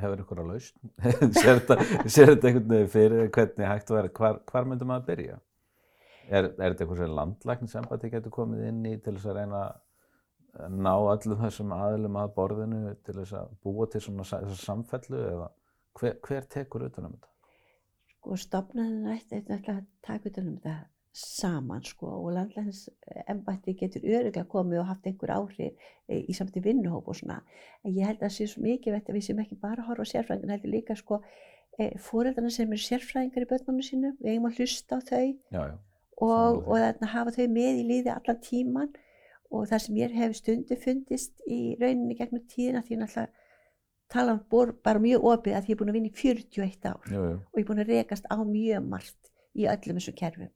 hefur 0.00 0.22
ykkur 0.24 0.42
að 0.44 0.52
lausn? 0.52 0.94
sér 1.42 1.60
þetta 1.60 2.48
einhvern 2.50 2.70
veginn 2.70 2.94
fyrir 2.94 3.34
hvernig 3.34 3.68
hægt 3.68 3.92
vera, 3.94 4.14
hvar, 4.20 4.40
hvar 4.48 4.70
myndum 4.70 4.94
að 4.94 5.06
byrja? 5.10 5.40
Er, 6.28 6.46
er 6.48 6.72
þetta 6.72 6.84
eitthvað 6.84 7.02
sem 7.02 7.18
landlæknisembati 7.18 8.10
getur 8.12 8.32
komið 8.34 8.68
inn 8.70 8.86
í 8.88 8.94
til 9.02 9.16
þess 9.16 9.28
að 9.30 9.38
reyna 9.40 9.60
að 9.64 10.80
ná 10.86 10.94
öllum 10.94 11.40
þessum 11.42 11.74
aðlum 11.76 12.16
að 12.20 12.34
borðinu 12.36 12.96
til 13.04 13.18
þess 13.18 13.36
að 13.40 13.54
búa 13.66 13.86
til 13.90 14.02
svona 14.04 14.24
samfellu 14.62 15.20
eða 15.20 15.48
hver, 15.98 16.18
hver 16.22 16.50
tekur 16.50 16.86
utan 16.88 17.08
um 17.08 17.16
þetta? 17.16 17.30
sko 18.24 18.38
stopnaðin 18.40 19.10
ætti 19.12 19.42
að 19.52 19.82
taka 20.04 20.30
utan 20.30 20.46
um 20.48 20.56
þetta 20.56 20.76
saman 21.14 21.84
sko 21.86 22.08
og 22.08 22.30
landlæðins 22.34 22.86
embætti 23.30 23.76
getur 23.78 24.02
öruglega 24.02 24.46
komið 24.50 24.80
og 24.80 24.88
haft 24.88 25.04
einhver 25.06 25.30
áhrif 25.36 25.90
í 26.08 26.34
samt 26.34 26.56
í 26.58 26.62
vinnuhóp 26.64 27.10
og 27.12 27.18
svona. 27.20 27.42
En 27.84 27.92
ég 27.94 28.08
held 28.08 28.18
að 28.18 28.24
það 28.24 28.36
sé 28.38 28.46
svo 28.50 28.64
mikið 28.64 28.96
vett 28.96 29.10
að 29.10 29.18
við 29.18 29.26
sem 29.28 29.42
ekki 29.44 29.58
bara 29.60 29.84
horfa 29.86 30.08
á 30.08 30.12
sérfræðingar 30.14 30.56
heldur 30.56 30.72
líka 30.72 30.96
sko 30.98 31.20
e, 31.78 31.92
fóreldarna 32.02 32.50
sem 32.50 32.72
eru 32.72 32.82
sérfræðingar 32.82 33.46
í 33.46 33.50
börnunum 33.52 33.86
sínu 33.86 34.14
við 34.18 34.32
eigum 34.32 34.48
að 34.48 34.58
hlusta 34.58 34.98
á 34.98 35.00
þau. 35.04 35.28
Já, 35.54 35.60
já, 35.60 35.76
og, 36.22 36.60
og 36.66 36.76
þarna 36.78 37.10
hafa 37.14 37.34
þau 37.34 37.46
með 37.54 37.80
í 37.80 37.86
líði 37.88 38.12
allan 38.14 38.42
tíman 38.44 38.92
og 39.54 39.68
það 39.70 39.82
sem 39.84 39.98
ég 40.00 40.18
hef 40.18 40.36
stundu 40.38 40.78
fundist 40.80 41.34
í 41.46 41.76
rauninni 41.80 42.16
gegnum 42.18 42.44
tíðina 42.50 42.82
því 42.84 42.96
ég 42.96 43.02
náttúrulega 43.02 43.32
tala 44.14 44.34
um 44.36 44.42
bor, 44.50 44.74
bara 44.84 45.02
mjög 45.02 45.24
opið 45.30 45.56
að 45.56 45.70
ég 45.70 45.74
er 45.74 45.80
búin 45.80 45.92
að 45.92 45.96
vinna 45.98 46.10
í 46.10 46.18
41 46.18 46.90
ár 46.90 47.08
jú, 47.10 47.22
jú. 47.22 47.38
og 47.38 47.58
ég 47.58 47.64
er 47.64 47.70
búin 47.70 47.82
að 47.82 47.92
rekast 47.92 48.28
á 48.30 48.36
mjög 48.38 48.90
margt 48.90 49.32
í 49.54 49.66
öllum 49.70 49.98
þessum 50.00 50.18
kerfum. 50.18 50.52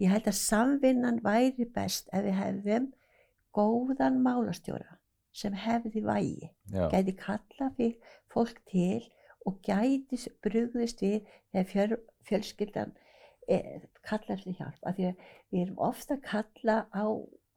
Ég 0.00 0.14
held 0.14 0.30
að 0.30 0.38
samvinnan 0.38 1.20
væri 1.24 1.66
best 1.74 2.08
ef 2.14 2.24
við 2.24 2.38
hefðum 2.38 2.88
góðan 3.54 4.20
málastjóra 4.24 4.98
sem 5.34 5.54
hefði 5.54 6.02
vægi, 6.02 6.50
já, 6.72 6.86
gæti 6.90 7.14
kalla 7.18 7.70
fyrir 7.76 8.16
fólk 8.32 8.58
til 8.70 9.04
og 9.46 9.60
gæti 9.66 10.18
brugðist 10.42 11.02
við 11.04 11.28
þegar 11.52 11.98
fjölskyldan 12.26 12.94
e, 13.50 13.58
kallar 14.06 14.36
eftir 14.36 14.56
hjálp. 14.58 14.78
Af 14.86 14.96
því 14.96 15.10
að 15.10 15.26
við 15.50 15.64
erum 15.64 15.82
ofta 15.90 16.16
að 16.16 16.24
kalla 16.28 16.76
á 16.94 17.04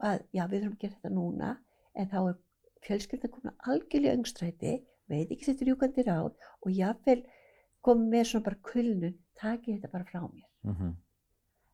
að 0.04 0.26
já 0.36 0.44
við 0.50 0.64
þurfum 0.64 0.76
að 0.76 0.82
gera 0.82 0.96
þetta 0.98 1.14
núna 1.14 1.52
en 1.94 2.10
þá 2.12 2.20
er 2.24 2.40
fjölskyldan 2.84 3.34
komin 3.34 3.54
að 3.54 3.72
algjörlega 3.74 4.18
öngstræti, 4.20 4.74
veit 5.12 5.32
ekki 5.32 5.48
sitt 5.48 5.64
rjúkandi 5.64 6.06
ráð 6.08 6.34
og 6.34 6.70
jáfnvel 6.74 7.22
komið 7.84 8.12
með 8.16 8.28
svona 8.30 8.48
bara 8.48 8.62
kulnun, 8.72 9.18
taki 9.40 9.76
þetta 9.76 9.92
bara 9.92 10.08
frá 10.08 10.22
mér 10.24 10.48
mhm, 10.68 10.94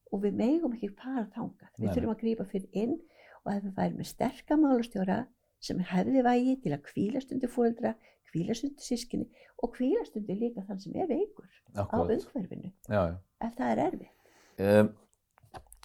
og 0.09 0.23
við 0.23 0.37
megum 0.39 0.75
ekki 0.75 0.91
fara 0.97 1.27
þangað. 1.35 1.73
Við 1.77 1.85
Nei, 1.85 1.93
þurfum 1.95 2.13
að 2.13 2.21
grípa 2.23 2.45
fyrir 2.49 2.83
inn 2.83 2.95
og 3.43 3.51
ef 3.53 3.65
við 3.65 3.75
værum 3.77 3.99
með 4.01 4.09
sterka 4.09 4.57
málastjóra 4.57 5.19
sem 5.63 5.81
hefði 5.91 6.23
vægi 6.25 6.55
til 6.63 6.73
að 6.75 6.85
kvíla 6.87 7.21
stundu 7.23 7.49
fóreldra, 7.51 7.93
kvíla 8.31 8.55
stundu 8.57 8.83
sískinni 8.83 9.27
og 9.59 9.73
kvíla 9.75 10.05
stundu 10.07 10.37
líka 10.39 10.63
þann 10.67 10.81
sem 10.81 10.95
er 10.97 11.09
veikur 11.09 11.49
á 11.75 11.83
akkurat. 11.83 12.15
umhverfinu 12.15 12.71
Já, 12.89 13.01
já. 13.11 13.17
Ef 13.43 13.55
það 13.57 13.71
er 13.71 13.83
erfið. 13.85 14.11
Um, 14.59 14.91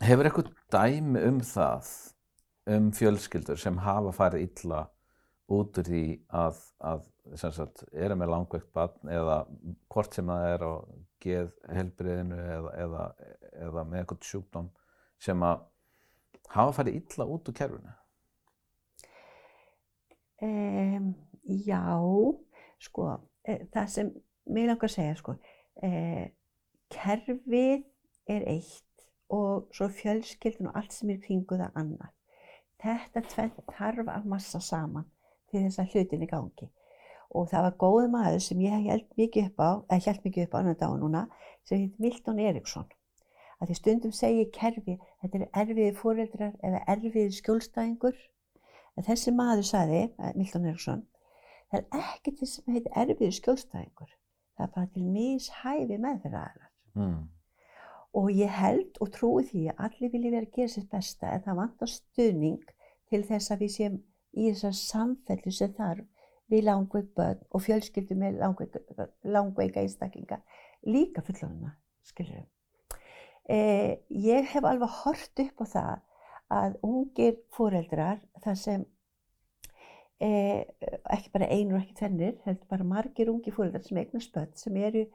hefur 0.03 0.29
eitthvað 0.29 0.53
dæmi 0.75 1.25
um 1.29 1.41
það, 1.47 1.91
um 2.75 2.91
fjölskyldur 2.97 3.61
sem 3.61 3.81
hafa 3.85 4.15
farið 4.17 4.47
illa 4.49 4.85
út 5.55 5.79
úr 5.79 5.89
því 5.89 6.05
að, 6.35 6.61
að 6.81 7.05
sagt, 7.41 7.85
eru 7.93 8.17
með 8.19 8.33
langveikt 8.33 8.71
barn 8.75 9.13
eða 9.13 9.43
hvort 9.93 10.17
sem 10.17 10.31
það 10.31 10.47
er 10.55 10.65
á 10.65 10.73
geð 11.25 11.53
helbriðinu 11.73 12.39
eða, 12.41 12.73
eða, 12.85 13.05
eða 13.67 13.85
með 13.89 14.01
eitthvað 14.01 14.31
sjúkdóm 14.31 14.71
sem 15.25 15.45
að 15.45 15.63
hafa 16.55 16.75
farið 16.79 16.99
illa 17.01 17.29
út 17.35 17.51
úr 17.51 17.57
kerfinu? 17.61 17.95
Um, 20.45 21.13
já, 21.65 21.81
sko, 22.83 23.09
e, 23.47 23.61
það 23.73 23.93
sem 23.95 24.11
mig 24.53 24.67
langar 24.69 24.91
að 24.91 24.97
segja, 24.97 25.15
sko, 25.21 25.37
e, 25.81 25.91
kerfið 26.95 27.85
er 28.31 28.47
eitt 28.49 29.07
og 29.35 29.69
svo 29.75 29.89
fjölskyldun 29.89 30.71
og 30.71 30.79
allt 30.79 30.95
sem 30.95 31.11
er 31.11 31.21
kringu 31.25 31.59
það 31.59 31.81
annað. 31.81 32.13
Þetta 32.85 33.23
tvennt 33.33 33.61
þarf 33.77 34.11
að 34.13 34.27
massa 34.29 34.61
saman 34.61 35.07
til 35.51 35.63
þess 35.65 35.81
að 35.81 35.95
hlutin 35.95 36.25
í 36.25 36.29
gangi. 36.31 36.69
Og 37.35 37.49
það 37.51 37.65
var 37.67 37.79
góð 37.81 38.11
maður 38.13 38.43
sem 38.45 38.61
ég 38.63 38.85
held 38.89 39.07
mikið 39.19 39.49
upp 39.49 39.63
á, 39.65 39.71
eða 39.95 40.11
held 40.11 40.27
mikið 40.27 40.45
upp 40.47 40.55
á 40.55 40.59
annan 40.61 40.79
dag 40.83 40.99
núna, 41.01 41.23
sem 41.65 41.81
heit 41.81 42.03
Milton 42.05 42.43
Eriksson. 42.43 42.87
Að 43.59 43.71
því 43.71 43.79
stundum 43.79 44.13
segir 44.13 44.51
kerfi, 44.55 44.99
þetta 45.23 45.41
er 45.41 45.47
erfiði 45.63 45.97
fóreldrar 45.99 46.53
eða 46.67 46.83
erfiði 46.95 47.33
skjólstæðingur. 47.39 48.21
En 48.95 49.09
þessi 49.09 49.35
maður 49.35 49.67
sagði, 49.71 50.03
eh, 50.19 50.33
Milton 50.37 50.69
Eriksson, 50.71 51.07
það 51.73 51.81
er 51.81 52.05
ekkert 52.05 52.39
því 52.43 52.51
sem 52.53 52.77
heitir 52.77 53.01
erfiði 53.03 53.33
skjólstæðingur. 53.41 54.15
Það 54.55 54.69
er 54.69 54.75
bara 54.77 54.93
til 54.95 55.09
mishæfi 55.17 55.99
meðferðaðarar. 55.99 56.74
Mm. 56.95 57.23
Og 58.15 58.31
ég 58.31 58.51
held 58.55 58.99
og 59.03 59.11
trúi 59.15 59.45
því 59.49 59.69
að 59.73 59.85
allir 59.89 60.13
vilji 60.13 60.31
vera 60.31 60.47
að 60.47 60.57
gera 60.59 60.73
sitt 60.75 60.91
besta 60.91 61.33
en 61.35 61.43
það 61.47 61.61
vantar 61.61 61.91
stuðning 61.91 62.75
til 63.11 63.23
þess 63.27 63.51
að 63.51 63.65
við 63.65 63.73
séum 63.75 63.97
í 64.35 64.51
þessar 64.51 64.77
samfellu 64.79 65.53
sem 65.55 65.75
þarf 65.75 66.07
við 66.53 66.67
langveik 66.69 67.13
börn 67.17 67.41
og 67.51 67.63
fjölskyldu 67.65 68.17
með 68.19 68.41
langveika, 68.43 69.09
langveika 69.25 69.83
einstaklinga, 69.83 70.41
líka 70.87 71.25
fullorðina, 71.25 71.73
skilur 72.05 72.41
við. 72.41 72.51
Eh, 73.45 73.93
ég 74.09 74.51
hef 74.53 74.65
alveg 74.65 74.93
hort 75.03 75.45
upp 75.45 75.65
á 75.65 75.67
það 75.75 75.95
að 76.55 76.77
ungir 76.87 77.39
fóreldrar, 77.57 78.21
þar 78.45 78.59
sem 78.61 78.85
eh, 80.21 80.65
ekki 81.13 81.33
bara 81.35 81.51
einur 81.51 81.79
og 81.79 81.85
ekki 81.85 81.99
tvennir, 82.01 82.37
heldur 82.45 82.71
bara 82.71 82.89
margir 82.89 83.33
ungir 83.33 83.57
fóreldrar 83.57 83.85
sem 83.85 84.01
eignast 84.01 84.33
börn 84.37 84.53
sem 84.61 84.77
eru 84.77 85.07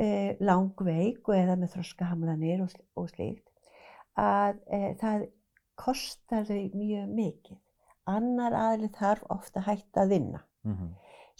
eh, 0.00 0.36
langveik 0.40 1.28
og 1.28 1.36
eða 1.36 1.56
með 1.60 1.76
þroskahamlanir 1.76 2.64
og, 2.64 2.74
og 2.96 3.10
slíkt, 3.12 3.46
að 4.18 4.58
eh, 4.72 4.92
það 5.00 5.28
kostar 5.80 6.46
þau 6.48 6.70
mjög 6.76 7.14
mikið. 7.16 7.60
Annar 8.12 8.54
aðli 8.58 8.90
þarf 8.96 9.24
ofta 9.30 9.62
að 9.62 9.68
hætta 9.70 10.04
að 10.04 10.14
vinna. 10.16 10.44
Mm 10.66 10.92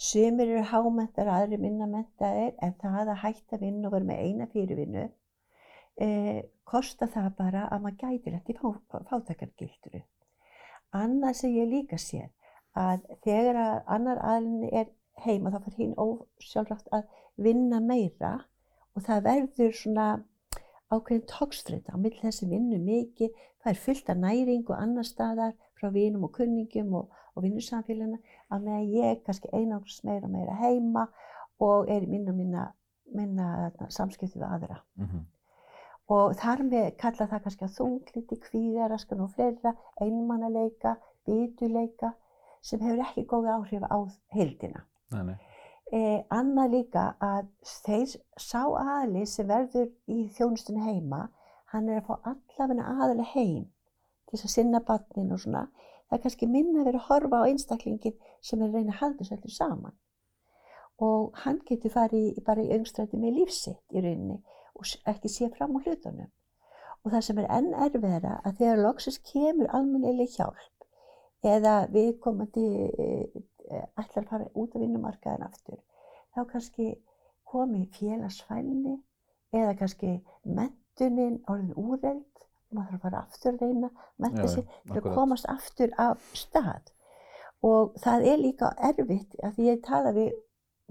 Sumir 0.03 0.49
eru 0.49 0.63
hámentar, 0.65 1.29
aðri 1.29 1.57
minna 1.61 1.85
mentaðir, 1.87 2.55
en 2.65 2.73
það 2.81 3.11
að 3.13 3.19
hætta 3.21 3.55
að 3.55 3.61
vinna 3.61 3.87
og 3.87 3.93
vera 3.93 4.07
með 4.09 4.23
eina 4.25 4.47
fyrirvinnu 4.51 5.03
eh, 6.01 6.39
kostar 6.65 7.11
það 7.13 7.29
bara 7.37 7.67
að 7.69 7.83
maður 7.83 7.99
gæti 8.01 8.33
lett 8.33 8.49
í 8.49 8.55
fá, 8.57 8.67
fátakargildru. 9.11 10.01
Annað 10.97 11.37
sem 11.39 11.55
ég 11.55 11.69
líka 11.69 11.99
sér, 12.01 12.31
að 12.73 13.05
þegar 13.25 13.59
að 13.61 13.93
annar 13.95 14.21
aðlinni 14.33 14.73
er 14.73 14.89
heima 15.25 15.51
þá 15.53 15.59
fyrir 15.63 15.79
hinn 15.81 15.97
ósjálfrátt 15.99 16.91
að 16.95 17.07
vinna 17.47 17.79
meira 17.81 18.33
og 18.93 19.05
það 19.07 19.25
verður 19.27 19.75
svona 19.77 20.07
ákveðin 20.93 21.25
tókstreita 21.29 21.95
á 21.95 21.97
milli 21.97 22.21
þess 22.21 22.43
sem 22.43 22.51
vinnu 22.53 22.79
mikið, 22.83 23.33
það 23.63 23.71
er 23.71 23.83
fullt 23.85 24.09
af 24.13 24.21
næring 24.21 24.63
og 24.69 24.77
annar 24.77 25.07
staðar 25.07 25.53
frá 25.79 25.89
vinum 25.93 26.27
og 26.27 26.33
kunningum 26.37 26.93
og, 26.99 27.09
og 27.33 27.45
vinnusamfélagina 27.45 28.19
að 28.53 28.67
meðan 28.67 28.89
ég 28.93 29.21
kannski 29.25 29.51
einangrast 29.53 30.05
meira 30.07 30.27
og 30.27 30.33
meira 30.35 30.57
heima 30.61 31.07
og 31.63 31.89
er 31.91 32.05
í 32.05 32.09
minna 32.11 32.35
minna, 32.35 32.67
minna 33.13 33.47
samskipti 33.89 34.39
við 34.39 34.49
aðra. 34.49 34.81
-hmm. 34.99 35.23
Og 36.13 36.35
þar 36.35 36.63
með 36.67 36.89
kalla 36.99 37.27
það 37.31 37.43
kannski 37.43 37.65
að 37.65 37.75
þungliti, 37.77 38.39
kvíðaraskan 38.47 39.21
og 39.23 39.31
fleira, 39.35 39.75
einmannaleika, 40.01 40.97
bituleika 41.25 42.13
sem 42.61 42.79
hefur 42.79 43.05
ekki 43.05 43.25
góð 43.25 43.47
áhrif 43.55 43.83
á 43.87 43.97
heildina. 44.35 44.83
Nei, 45.13 45.23
nei. 45.31 45.53
Eh, 45.93 46.21
annað 46.33 46.71
líka 46.73 47.03
að 47.21 47.49
þeir 47.83 48.13
sá 48.41 48.61
aðli 48.65 49.25
sem 49.29 49.47
verður 49.49 49.91
í 50.09 50.23
þjónustunni 50.33 50.81
heima, 50.87 51.27
hann 51.73 51.89
er 51.89 51.99
að 52.01 52.07
fá 52.07 52.31
allavegna 52.31 52.95
aðli 53.05 53.25
heim 53.33 53.67
til 54.25 54.37
þess 54.37 54.47
að 54.47 54.53
sinna 54.55 54.81
barnin 54.87 55.35
og 55.35 55.43
svona. 55.43 55.67
Það 56.07 56.17
er 56.17 56.23
kannski 56.23 56.49
minna 56.49 56.81
að 56.81 56.87
vera 56.89 57.01
að 57.01 57.07
horfa 57.09 57.41
á 57.41 57.47
einstaklingin 57.49 58.17
sem 58.41 58.61
er 58.61 58.71
að 58.71 58.79
reyna 58.79 58.95
að 58.95 58.99
halda 59.01 59.19
þessu 59.21 59.37
öllu 59.37 59.53
saman. 59.53 59.95
Og 61.09 61.39
hann 61.43 61.61
getur 61.67 61.93
farið 61.93 62.41
bara 62.47 62.65
í 62.65 62.73
öngstræti 62.73 63.19
með 63.19 63.39
lífsitt 63.39 63.93
í 63.93 64.01
rauninni 64.01 64.39
og 64.73 64.89
ekki 65.13 65.29
sé 65.29 65.49
fram 65.53 65.77
á 65.77 65.83
hlutunum. 65.85 66.29
Og 67.03 67.11
það 67.13 67.25
sem 67.27 67.41
er 67.41 67.49
enn 67.53 67.73
erfiðara 67.85 68.37
að 68.41 68.61
þegar 68.61 68.85
loksins 68.87 69.21
kemur 69.29 69.69
almennileg 69.77 70.33
hjálp 70.37 70.87
eða 71.43 71.73
viðkomandi 71.91 72.67
eh, 72.87 73.41
ætlar 73.81 74.23
að 74.23 74.29
fara 74.29 74.51
út 74.53 74.75
af 74.75 74.83
vinnumarkaðin 74.83 75.45
aftur, 75.47 75.79
þá 76.33 76.39
kannski 76.51 76.87
komi 77.53 77.85
félagsfælni 77.97 78.95
eða 79.53 79.75
kannski 79.79 80.13
mentunin 80.43 81.41
orðin 81.51 81.75
úreld 81.77 82.45
og 82.69 82.77
maður 82.77 82.89
þarf 82.89 82.97
að 82.97 83.05
fara 83.05 83.21
aftur 83.27 83.53
að 83.53 83.63
reyna 83.67 83.91
menta 84.25 84.47
sig 84.49 84.65
til 84.89 84.99
að 85.01 85.13
komast 85.13 85.49
aftur 85.53 85.93
af 86.01 86.23
stað. 86.37 86.91
Og 87.63 87.93
það 88.03 88.25
er 88.31 88.41
líka 88.41 88.73
erfitt 88.89 89.37
að 89.43 89.55
því 89.55 89.69
ég 89.69 89.83
tala 89.85 90.11
við 90.15 90.33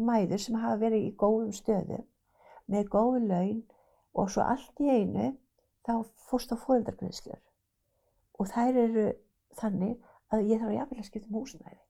mæður 0.01 0.41
sem 0.41 0.59
hafa 0.63 0.79
verið 0.81 1.09
í 1.09 1.15
góðum 1.21 1.53
stöðum 1.57 2.07
með 2.73 2.89
góð 2.95 3.19
laun 3.29 3.63
og 4.15 4.31
svo 4.33 4.45
allt 4.47 4.81
í 4.81 4.89
einu 4.89 5.33
þá 5.87 5.95
fórst 6.29 6.55
á 6.55 6.57
fóreldargreðslur 6.57 7.41
og 8.39 8.51
þær 8.53 8.79
eru 8.87 9.07
þannig 9.59 9.99
að 10.33 10.47
ég 10.49 10.63
þarf 10.63 10.95
að 10.97 11.09
skipta 11.09 11.29
um 11.29 11.41
húsnæði 11.41 11.82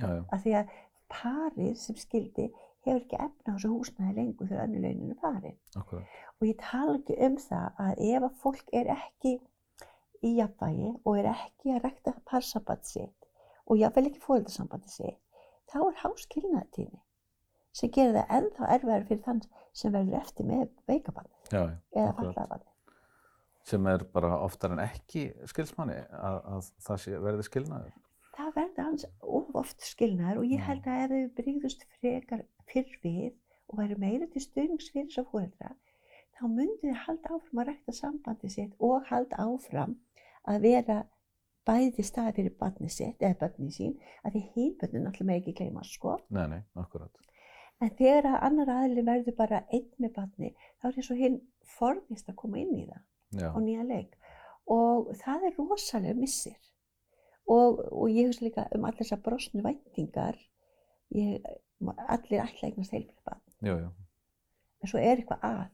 Já, 0.00 0.08
já. 0.16 0.24
af 0.32 0.42
því 0.44 0.56
að 0.60 0.74
parið 1.10 1.76
sem 1.82 1.98
skildi 2.00 2.48
hefur 2.86 3.00
ekki 3.02 3.20
efna 3.20 3.52
á 3.52 3.56
þessu 3.56 3.70
húsnæði 3.74 4.16
lengur 4.16 4.48
þegar 4.48 4.66
önnu 4.66 4.82
launinu 4.84 5.16
farin 5.20 5.56
Akkurat. 5.76 6.18
og 6.40 6.46
ég 6.48 6.58
tala 6.62 6.96
ekki 6.98 7.18
um 7.26 7.36
það 7.44 7.82
að 7.84 8.04
ef 8.08 8.26
að 8.28 8.38
fólk 8.44 8.74
er 8.80 8.92
ekki 8.96 9.34
í 10.24 10.34
jafnvægi 10.38 10.94
og 11.04 11.18
er 11.18 11.30
ekki 11.34 11.74
að 11.74 11.84
rækta 11.84 12.14
parsamband 12.28 12.88
sitt 12.88 13.28
og 13.66 13.78
jafnvel 13.80 14.08
ekki 14.10 14.24
fóreldarsambandi 14.24 14.92
sitt 14.92 15.20
þá 15.70 15.78
er 15.84 16.02
háskilnaðtíðni 16.02 17.00
sem 17.76 17.92
gerir 17.94 18.16
það 18.18 18.34
ennþá 18.38 18.72
erfæður 18.74 19.06
fyrir 19.10 19.24
þann 19.26 19.42
sem 19.80 19.94
verður 19.94 20.18
eftir 20.20 20.48
með 20.48 20.66
veikabann 20.90 21.30
já, 21.52 21.62
eða 21.94 22.14
fallabann. 22.18 22.64
sem 23.70 23.86
er 23.86 24.04
bara 24.14 24.38
oftar 24.42 24.74
en 24.74 24.82
ekki 24.82 25.28
skilsmanni 25.52 26.00
að, 26.10 26.38
að 26.56 26.70
það 26.86 27.02
sé, 27.04 27.18
verði 27.22 27.46
skilnaður. 27.46 27.92
Það 28.36 28.50
verður 28.56 28.86
hans 28.86 29.06
of 29.20 29.54
oft 29.58 29.84
skilnaður 29.84 30.42
og 30.42 30.50
ég 30.54 30.66
held 30.66 30.86
að 30.86 31.04
ef 31.04 31.12
þau 31.12 31.38
brygðust 31.40 31.86
frekar 31.98 32.44
fyrr 32.70 32.98
við 33.04 33.32
og 33.70 33.78
væri 33.80 33.96
meira 33.98 34.28
til 34.30 34.42
stuðnings 34.44 34.90
fyrir 34.90 35.08
þess 35.08 35.22
að 35.22 35.30
fóreldra, 35.32 35.72
þá 36.36 36.42
myndi 36.50 36.90
þau 36.90 37.00
halda 37.06 37.32
áfram 37.36 37.62
að 37.62 37.70
rækta 37.70 37.96
sambandi 37.96 38.50
sitt 38.52 38.76
og 38.90 39.08
halda 39.10 39.40
áfram 39.44 39.96
að 40.50 40.62
vera 40.66 40.98
bæði 41.68 42.04
staði 42.06 42.36
fyrir 42.38 42.54
barni 42.60 42.90
sitt 42.90 43.22
eða 43.22 43.38
barni 43.42 43.70
sín, 43.74 43.96
að 44.24 44.36
því 44.36 44.42
hínbönnin 44.54 45.10
alltaf 45.10 45.26
með 45.28 45.40
ekki 45.40 45.56
gleyma 45.60 45.84
sko. 45.86 46.16
Nei, 46.34 46.46
nei, 46.50 46.62
akkurat. 46.80 47.12
En 47.80 47.92
þegar 47.96 48.28
að 48.30 48.42
annar 48.48 48.72
aðli 48.74 49.04
verður 49.06 49.36
bara 49.38 49.62
einn 49.72 49.88
með 50.02 50.14
barni, 50.16 50.50
þá 50.80 50.88
er 50.90 50.98
eins 51.00 51.12
og 51.12 51.20
hinn 51.20 51.38
forðist 51.76 52.28
að 52.28 52.38
koma 52.42 52.60
inn 52.60 52.74
í 52.76 52.86
það 52.88 53.40
Já, 53.40 53.48
á 53.54 53.58
nýja 53.62 53.86
leik. 53.88 54.16
Og 54.70 55.12
það 55.22 55.46
er 55.48 55.56
rosalega 55.58 56.16
missir. 56.18 56.58
Og, 57.50 57.80
og 57.90 58.12
ég 58.12 58.28
hugsa 58.28 58.44
líka 58.46 58.66
um 58.76 58.86
allir 58.86 59.02
þessar 59.02 59.22
brosnu 59.24 59.64
væntingar, 59.64 60.38
ég, 61.16 61.42
allir 62.06 62.44
ætla 62.44 62.68
eignast 62.68 62.94
jú. 63.82 63.90
En 64.80 64.90
svo 64.92 65.02
er 65.02 65.18
eitthvað 65.18 65.44
að. 65.48 65.68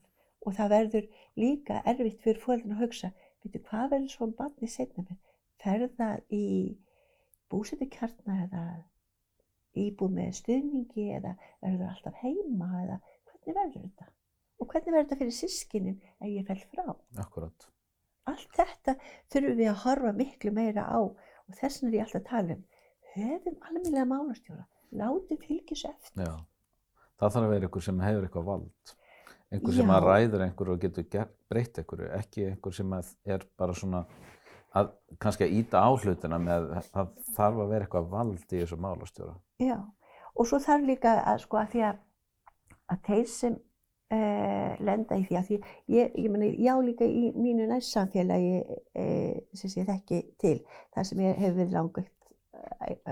Og 0.47 0.55
það 0.55 0.73
verður 0.73 1.07
líka 1.43 1.83
erfitt 1.91 2.21
fyrir 2.23 2.43
fólkinn 2.43 2.77
að 2.77 2.83
hugsa, 2.85 3.13
veitu 3.43 3.63
hvað 3.67 3.89
verður 3.93 4.13
svona 4.13 4.39
barni 4.39 4.71
setna 4.71 5.05
með? 5.07 5.19
Ferða 5.63 6.11
í 6.31 6.45
búsetu 7.51 7.89
kjarnar 7.91 8.45
eða 8.47 8.65
íbúð 9.77 10.13
með 10.17 10.35
stuðningi 10.41 11.07
eða 11.19 11.35
verður 11.63 11.89
alltaf 11.91 12.21
heima 12.23 12.71
eða 12.83 12.99
hvernig 13.29 13.57
verður 13.59 13.87
þetta? 13.87 14.11
Og 14.57 14.71
hvernig 14.71 14.95
verður 14.95 15.09
þetta 15.09 15.21
fyrir 15.23 15.37
sískinin 15.37 15.99
ef 16.21 16.29
ég 16.31 16.47
fell 16.49 16.63
frá? 16.71 16.85
akkurat. 17.25 17.69
Allt 18.27 18.55
þetta 18.57 18.97
þurfum 19.33 19.59
við 19.61 19.71
að 19.71 19.83
horfa 19.85 20.13
miklu 20.17 20.53
meira 20.55 20.87
á 20.87 21.01
og 21.47 21.59
þess 21.61 21.83
vegna 21.83 21.93
er 21.93 21.99
ég 21.99 22.07
alltaf 22.07 22.21
að 22.23 22.29
tala 22.31 22.57
um 22.57 22.65
höfum 23.17 23.57
almennilega 23.65 24.07
málastjóra, 24.11 24.67
látum 25.01 25.41
fylgjus 25.43 25.85
eftir. 25.89 26.23
Já. 26.27 26.35
Það 27.17 27.35
þarf 27.35 27.43
að 27.43 27.53
vera 27.55 27.69
einhver 27.69 27.85
sem 27.87 28.01
hefur 28.05 28.27
eitthvað 28.27 28.49
vald. 28.51 28.95
Einhver 29.47 29.77
sem 29.77 29.93
að 29.95 30.07
ræður 30.11 30.43
einhver 30.45 30.73
og 30.73 30.81
getur 30.83 31.29
breytt 31.49 31.79
einhverju, 31.81 32.09
ekki 32.19 32.49
einhver 32.51 32.75
sem 32.77 32.97
er 32.97 33.47
bara 33.57 33.77
svona 33.79 34.03
að 34.77 34.91
kannski 35.23 35.47
að 35.47 35.55
íta 35.61 35.81
á 35.81 35.89
hlutina 35.97 36.39
með 36.43 36.67
það 36.93 37.13
þarf 37.37 37.63
að 37.63 37.71
vera 37.71 37.87
eitthvað 37.87 38.11
vald 38.13 38.43
í 38.51 38.59
þessu 38.59 38.79
málastjóra. 38.83 39.37
Já, 39.63 39.79
og 40.35 40.51
svo 40.51 40.61
þarf 40.61 40.89
líka 40.91 41.15
að 41.23 41.41
sko 41.47 41.61
að 41.63 41.71
því 41.73 41.85
að, 41.91 42.03
að 42.93 43.03
þeir 43.09 43.31
sem 43.33 43.57
lenda 44.11 45.17
í 45.19 45.25
því 45.27 45.39
að 45.39 45.49
því 45.49 45.57
ég, 45.91 46.13
ég 46.15 46.31
meni, 46.31 46.53
já 46.63 46.75
líka 46.83 47.07
í 47.07 47.33
mínu 47.35 47.67
næst 47.67 47.91
samfélagi 47.95 48.61
uh, 48.63 49.35
sem 49.57 49.73
sé 49.73 49.85
þekki 49.89 50.21
til, 50.39 50.61
þar 50.95 51.09
sem 51.09 51.23
ég 51.25 51.41
hef 51.43 51.57
verið 51.57 51.75
langveikt, 51.75 52.13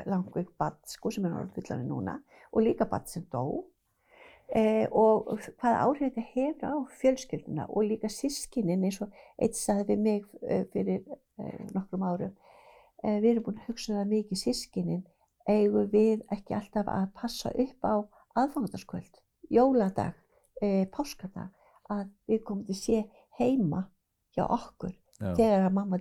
langveikt 0.06 0.52
badd 0.60 0.78
sko 0.88 1.10
sem 1.10 1.26
er 1.26 1.34
orðið 1.34 1.58
fullanir 1.58 1.88
núna 1.90 2.18
og 2.52 2.66
líka 2.66 2.86
badd 2.90 3.10
sem 3.10 3.26
dó 3.32 3.42
uh, 3.50 4.86
og 4.90 5.34
hvaða 5.58 5.82
áhrif 5.82 6.14
þetta 6.14 6.26
hefur 6.30 6.70
á 6.70 6.74
fjölskylduna 7.00 7.68
og 7.68 7.88
líka 7.90 8.12
sískinin 8.12 8.86
eins 8.86 9.00
og 9.02 9.14
eitt 9.38 9.58
staði 9.58 9.88
við 9.90 10.04
mig 10.06 10.28
fyrir 10.70 11.02
nokkrum 11.74 12.06
árum. 12.06 12.34
Uh, 13.02 13.18
við 13.18 13.34
erum 13.34 13.48
búin 13.48 13.58
að 13.64 13.72
hugsa 13.72 13.98
það 13.98 14.12
mikið 14.14 14.42
sískinin 14.46 15.02
eigum 15.50 15.90
við 15.92 16.22
ekki 16.32 16.54
alltaf 16.56 16.86
að 16.88 17.08
passa 17.18 17.50
upp 17.50 17.84
á 17.84 17.94
aðfangandarskvöld, 18.34 19.18
jóladag, 19.52 20.14
e, 20.62 20.86
páskardag, 20.94 21.50
að 21.90 22.04
við 22.30 22.44
komum 22.46 22.66
til 22.68 22.76
sé 22.78 23.00
heima 23.38 23.86
hjá 24.34 24.44
okkur 24.46 24.94
Já, 25.20 25.32
þegar 25.38 25.68
að 25.68 25.74
mamma. 25.78 25.98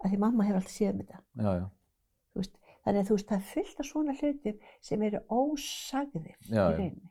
Að 0.00 0.12
því 0.12 0.18
mamma 0.22 0.46
hefur 0.46 0.60
alltaf 0.60 0.74
séð 0.74 0.92
um 0.94 1.00
þetta. 1.02 1.22
Já, 1.40 1.68
Veist. 2.38 2.56
Þannig 2.84 3.02
að 3.02 3.10
veist, 3.12 3.28
það 3.28 3.36
er 3.36 3.48
fullt 3.50 3.80
af 3.82 3.88
svona 3.88 4.14
hlutum 4.16 4.60
sem 4.86 5.02
eru 5.04 5.20
ósagðir 5.28 6.30
í 6.30 6.54
rauninni. 6.54 7.10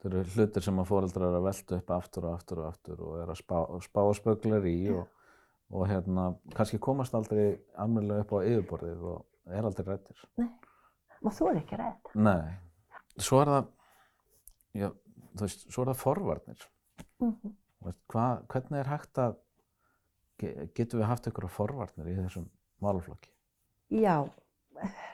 það 0.00 0.10
eru 0.10 0.34
hlutir 0.34 0.66
sem 0.66 0.80
að 0.82 0.90
fóreldrar 0.90 1.28
eru 1.28 1.40
að 1.40 1.46
velta 1.46 1.78
upp 1.78 1.94
aftur 1.96 2.26
og 2.26 2.36
aftur 2.36 2.60
og 2.60 2.68
aftur 2.68 3.02
og 3.06 3.16
er 3.22 3.32
að 3.32 3.40
spá, 3.40 3.56
spá 3.84 4.00
spöglar 4.16 4.68
í 4.68 4.76
og, 4.92 5.06
og 5.70 5.86
hérna, 5.88 6.26
kannski 6.56 6.80
komast 6.82 7.16
aldrei 7.16 7.44
almennilega 7.80 8.26
upp 8.26 8.34
á 8.36 8.38
yfirborðið 8.42 9.06
og 9.12 9.54
er 9.56 9.68
aldrei 9.70 9.86
rættir. 9.88 10.24
Og 11.20 11.36
þú 11.36 11.50
er 11.50 11.60
ekki 11.62 11.76
að 11.76 11.84
þetta. 11.86 12.24
Nei, 12.26 12.54
svo 13.20 13.40
er 13.42 13.52
það, 13.54 13.70
já, 14.74 14.90
þú 15.36 15.40
veist, 15.46 15.66
svo 15.72 15.82
er 15.82 15.90
það 15.92 16.02
forvarnir. 16.04 16.68
Mm 17.20 17.32
-hmm. 17.32 17.52
Veist, 17.84 17.98
hva, 18.12 18.42
hvernig 18.48 18.78
er 18.80 18.86
hægt 18.92 19.18
að, 19.18 19.36
ge- 20.38 20.68
getum 20.74 21.00
við 21.00 21.06
haft 21.06 21.26
einhverja 21.26 21.48
forvarnir 21.48 22.06
í 22.06 22.16
þessum 22.16 22.50
málaflokki? 22.80 23.30
Já, 23.90 24.28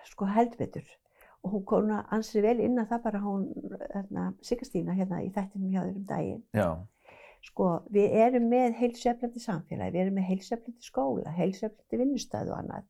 sko 0.05 0.25
held 0.25 0.57
betur. 0.59 0.85
Og 1.43 1.53
hún 1.53 1.65
kom 1.65 1.91
ansið 1.91 2.43
vel 2.43 2.61
inn 2.61 2.79
að 2.79 2.89
það 2.89 3.03
bara 3.03 3.19
hún, 3.21 3.53
hérna, 3.95 4.35
Siggastína 4.43 4.95
hérna 4.95 5.23
í 5.23 5.31
þættinum 5.31 5.71
hjá 5.71 5.83
þér 5.85 5.97
um 5.97 6.05
daginn. 6.05 6.43
Já, 6.53 6.87
Sko, 7.47 7.83
við 7.93 8.11
erum 8.11 8.49
með 8.51 8.73
heilsueflandi 8.75 9.39
samfélagi, 9.39 9.93
við 9.93 10.01
erum 10.01 10.15
með 10.15 10.25
heilsueflandi 10.31 10.83
skóla, 10.83 11.31
heilsueflandi 11.31 11.97
vinnustæð 12.01 12.51
og 12.51 12.59
annað. 12.59 12.85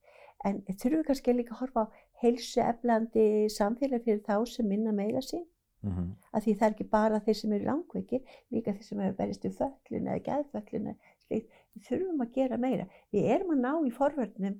En 0.44 0.62
þurfum 0.62 0.98
við 1.02 1.07
kannski 1.07 1.33
líka 1.33 1.55
að 1.55 1.61
horfa 1.61 1.81
á 1.85 1.92
heilsueflandi 2.22 3.26
samfélagi 3.52 4.05
fyrir 4.05 4.22
þá 4.24 4.46
sem 4.48 4.68
minna 4.68 4.92
meira 4.92 5.20
sín? 5.20 5.44
Mm 5.87 6.14
Af 6.33 6.44
því 6.44 6.55
það 6.55 6.66
er 6.66 6.75
ekki 6.75 6.88
bara 6.90 7.20
þeir 7.20 7.37
sem 7.40 7.53
eru 7.53 7.64
langveikir, 7.64 8.22
líka 8.53 8.72
þeir 8.72 8.85
sem 8.85 9.01
eru 9.01 9.12
að 9.12 9.18
berjast 9.20 9.44
við 9.44 9.55
föllun 9.57 10.09
eða 10.12 10.94
slíkt. 11.27 11.53
Við 11.75 11.87
þurfum 11.88 12.25
að 12.25 12.33
gera 12.35 12.57
meira. 12.57 12.87
Við 13.12 13.29
erum 13.35 13.53
að 13.55 13.62
ná 13.62 13.72
í 13.87 13.92
forvörnum 13.92 14.57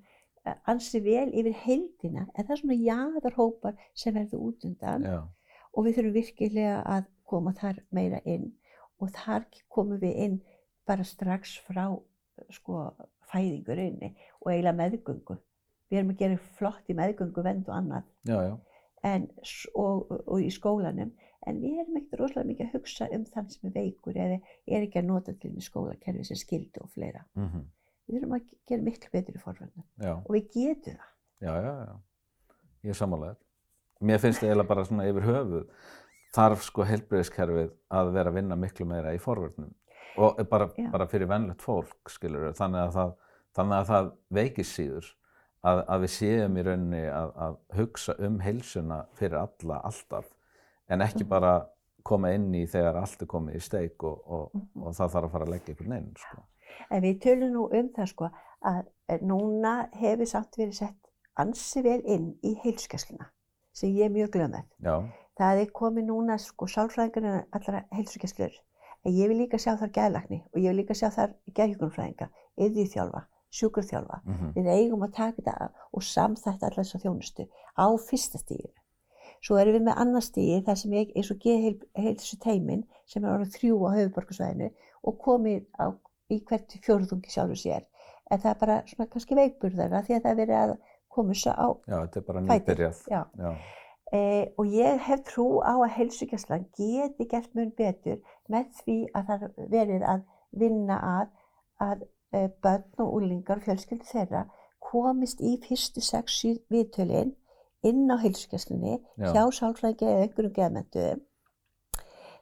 ansi 0.65 1.01
vel 1.01 1.31
yfir 1.35 1.57
heildina, 1.65 2.27
en 2.35 2.45
það 2.47 2.55
er 2.55 2.61
svona 2.61 2.79
jaðarhópar 2.81 3.75
sem 3.95 4.15
verður 4.15 4.45
út 4.49 4.65
undan. 4.65 5.03
Já, 5.03 5.19
og 5.77 5.85
við 5.85 5.99
þurfum 5.99 6.17
virkilega 6.17 6.77
að 6.89 7.09
koma 7.29 7.53
þar 7.57 7.83
meira 7.95 8.21
inn. 8.25 8.53
Og 9.03 9.11
þar 9.13 9.45
komum 9.73 10.01
við 10.01 10.21
inn 10.25 10.39
bara 10.89 11.05
strax 11.05 11.57
frá 11.67 11.85
sko, 12.55 12.87
fæðingurinn 13.33 13.99
og 14.07 14.53
eiginlega 14.53 14.77
meðgöngu. 14.79 15.37
Við 15.91 16.01
erum 16.01 16.15
að 16.15 16.23
gera 16.23 16.39
flott 16.59 16.89
í 16.91 16.97
meðgöngu, 16.97 17.45
vend 17.45 17.69
og 17.69 17.77
annað. 17.77 18.09
Já, 18.27 18.39
já, 18.49 18.55
en, 19.05 19.29
og, 19.75 20.11
og, 20.11 20.41
í 20.41 20.51
skólanum 20.53 21.13
en 21.47 21.61
við 21.63 21.81
erum 21.83 21.99
ekkert 22.01 22.21
rosalega 22.21 22.51
mikið 22.51 22.67
að 22.67 22.77
hugsa 22.79 23.09
um 23.15 23.25
þann 23.31 23.51
sem 23.53 23.69
er 23.69 23.75
veikur 23.77 24.19
eða 24.19 24.39
er 24.67 24.87
ekki 24.87 25.01
að 25.01 25.09
nota 25.11 25.35
til 25.35 25.53
með 25.55 25.67
skólakerfi 25.69 26.25
sem 26.27 26.41
skildi 26.41 26.83
og 26.83 26.93
fleira. 26.95 27.25
mm 27.35 27.65
Við 28.07 28.21
þurfum 28.21 28.35
að 28.37 28.51
gera 28.71 28.83
miklu 28.87 29.09
betur 29.11 29.35
í 29.35 29.41
já, 29.99 30.13
og 30.15 30.31
við 30.31 30.45
getum 30.55 30.95
það. 30.95 31.09
já, 31.41 31.55
já, 31.63 31.73
já, 31.87 31.95
ég 32.83 32.91
er 32.91 32.95
sammálaður. 32.95 33.39
Mér 34.01 34.21
finnst 34.23 34.39
það 34.41 34.49
eiginlega 34.49 34.69
bara 34.69 34.85
svona 34.85 35.07
yfir 35.11 35.27
höfuð, 35.27 35.65
þarf 36.37 36.63
sko 36.63 36.85
heilbreyðiskerfið 36.87 37.73
að 37.91 38.13
vera 38.15 38.31
að 38.31 38.39
vinna 38.39 38.57
miklu 38.57 38.87
meira 38.87 39.15
í 39.17 39.19
forvörnum. 39.19 39.75
Og 40.23 40.39
bara, 40.49 40.69
bara 40.93 41.09
fyrir 41.11 41.27
vennlegt 41.27 41.65
fólk, 41.67 41.99
skilur 42.09 42.53
þannig 42.55 42.85
að 42.85 42.93
það, 42.95 43.11
þannig 43.59 43.77
að 43.81 43.91
það 43.91 44.13
veikist 44.39 44.79
síður 44.79 45.11
að, 45.67 45.81
að 45.93 46.03
við 46.05 46.13
séum 46.15 46.57
í 46.61 46.65
rauninni 46.67 47.01
að, 47.11 47.31
að 47.47 47.57
hugsa 47.81 48.15
um 48.27 48.39
heilsuna 48.45 49.01
fyrir 49.19 49.39
alla, 49.41 49.81
alltaf, 49.89 50.29
en 50.89 51.01
ekki 51.03 51.25
Mhm. 51.25 51.29
bara 51.33 51.55
koma 52.07 52.31
inn 52.37 52.53
í 52.55 52.67
þegar 52.71 53.01
allt 53.01 53.23
er 53.23 53.27
komið 53.27 53.57
í 53.59 53.63
steik 53.67 54.05
og, 54.07 54.21
og, 54.31 54.51
Mhm. 54.55 54.83
og 54.87 54.95
það 54.95 55.11
þarf 55.15 55.25
að 55.25 55.33
fara 55.33 55.45
að 55.47 55.55
leggja 55.55 55.75
einhvern 55.75 55.97
inn, 55.99 56.13
sko. 56.17 56.43
En 56.91 57.03
við 57.03 57.19
tölum 57.25 57.53
nú 57.53 57.65
um 57.73 57.89
það 57.97 58.09
sko 58.13 58.31
að 58.65 59.23
núna 59.23 59.73
hefur 59.97 60.27
samt 60.27 60.57
verið 60.59 60.75
sett 60.75 61.11
ansi 61.39 61.83
vel 61.83 62.01
inn 62.05 62.35
í 62.45 62.55
heilsugæsluna 62.63 63.27
sem 63.73 63.91
ég 63.91 64.05
er 64.07 64.11
mjög 64.15 64.31
glöð 64.31 64.51
með. 64.55 65.11
Það 65.39 65.61
er 65.63 65.67
komið 65.73 66.07
núna 66.07 66.39
sko 66.41 66.67
sálfræðingarinn 66.67 67.45
allra 67.53 67.83
heilsugæslur. 67.93 68.53
En 69.05 69.13
ég 69.13 69.29
vil 69.29 69.39
líka 69.39 69.59
sjá 69.59 69.77
þar 69.79 69.91
geðlagni 69.93 70.43
og 70.55 70.61
ég 70.63 70.71
vil 70.73 70.79
líka 70.85 70.95
sjá 70.95 71.11
þar 71.15 71.35
geðhjúkunarfræðinga, 71.55 72.29
yðjúþjálfa, 72.59 73.21
sjúkurþjálfa. 73.53 74.21
mm 74.25 74.53
Við 74.57 74.67
eigum 74.73 75.03
að 75.07 75.13
taka 75.17 75.43
þetta 75.43 75.71
og 75.93 76.03
samþætta 76.03 76.67
allar 76.67 76.85
þessa 76.85 76.99
þjónustu 77.05 77.47
á 77.79 77.87
fyrsta 78.09 78.39
stíginu. 78.39 78.75
Svo 79.43 79.59
erum 79.61 79.77
við 79.77 79.85
með 79.87 80.01
annar 80.03 80.25
stígi 80.25 80.63
þar 80.67 80.77
sem 80.81 80.93
ég, 80.97 81.13
eins 81.15 81.31
og 81.31 81.39
geðheilsu 81.45 82.39
teimin 82.43 82.85
sem 83.07 83.25
er 83.25 83.35
orðið 83.37 83.55
þrjú 83.59 83.77
á 83.87 83.91
höfuborgarsvæðinu 83.97 84.71
og 85.07 85.19
komið 85.23 85.65
á, 85.79 85.87
í 86.33 86.41
hvert 86.43 86.79
fjórðungi 86.83 87.31
sjálfur 87.31 87.61
sér. 87.61 87.85
En 88.31 88.41
það 88.43 88.51
er 88.51 88.61
bara 88.61 88.83
svona 88.87 89.11
kannski 89.13 89.35
veikburðara 89.39 90.03
því 90.03 90.15
að 90.17 90.23
það 90.25 90.31
er 90.33 90.41
verið 90.41 90.57
að 90.63 90.77
koma 91.09 91.33
þessu 91.37 91.53
á 91.55 91.69
já, 91.87 91.97
þetta 92.03 92.19
er 92.21 92.25
bara 92.27 92.41
fætur. 92.41 92.57
nýbyrjað. 92.57 93.03
Já. 93.11 93.21
Já, 93.39 93.57
Eh, 94.15 94.47
og 94.57 94.67
ég 94.71 95.01
hef 95.03 95.25
trú 95.27 95.59
á 95.67 95.75
að 95.83 95.91
heilsugjastlan 95.97 96.69
geti 96.79 97.25
gert 97.27 97.51
mun 97.59 97.73
betur 97.75 98.21
með 98.49 98.69
því 98.79 98.99
að 99.19 99.25
það 99.27 99.43
er 99.43 99.71
verið 99.73 100.05
að 100.07 100.21
vinna 100.53 100.99
að 101.03 101.33
að 101.83 102.05
börn 102.33 103.03
og 103.03 103.13
úlingar 103.19 103.61
og 103.61 103.67
fjölskyldu 103.67 104.09
þeirra 104.09 104.47
komist 104.83 105.41
í 105.41 105.57
fyrstu 105.63 106.03
sex 106.05 106.41
sjö 106.41 106.57
viðtölin 106.73 107.35
inn 107.87 108.11
á 108.11 108.17
heilsugjastlunni 108.19 108.97
Já. 108.97 109.31
hjá 109.33 109.43
sálfræðingi 109.59 110.09
eða 110.11 110.27
einhverjum 110.27 110.57
geðmentu 110.57 111.07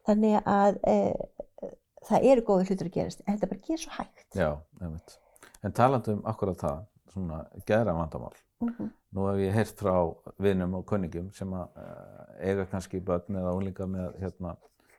þannig 0.09 0.41
að 0.49 0.81
e, 0.89 0.97
það 2.09 2.27
eru 2.31 2.47
góði 2.49 2.67
hlutur 2.69 2.91
að 2.91 2.97
gerast 2.99 3.23
en 3.25 3.37
þetta 3.37 3.51
bara 3.53 3.67
gerir 3.69 3.83
svo 3.85 3.95
hægt 3.99 4.39
Já, 4.39 4.51
einmitt. 4.81 5.17
En 5.65 5.73
talandi 5.73 6.13
um 6.13 6.25
akkurat 6.29 6.61
það, 6.61 6.83
svona 7.15 7.41
geðra 7.69 7.97
vandamál. 7.97 8.37
mm 8.61 8.93
Nú 9.15 9.29
hef 9.29 9.37
ég 9.39 9.55
heyrt 9.55 9.79
frá 9.79 9.95
vinum 10.43 10.73
og 10.75 10.89
kunningum 10.91 11.29
sem 11.33 11.53
að 11.55 11.77
uh, 11.79 12.23
eiga 12.43 12.65
kannski 12.67 12.99
börn 12.99 13.37
eða 13.39 13.53
úlinga 13.55 13.87
með 13.87 14.17
hérna, 14.19 14.57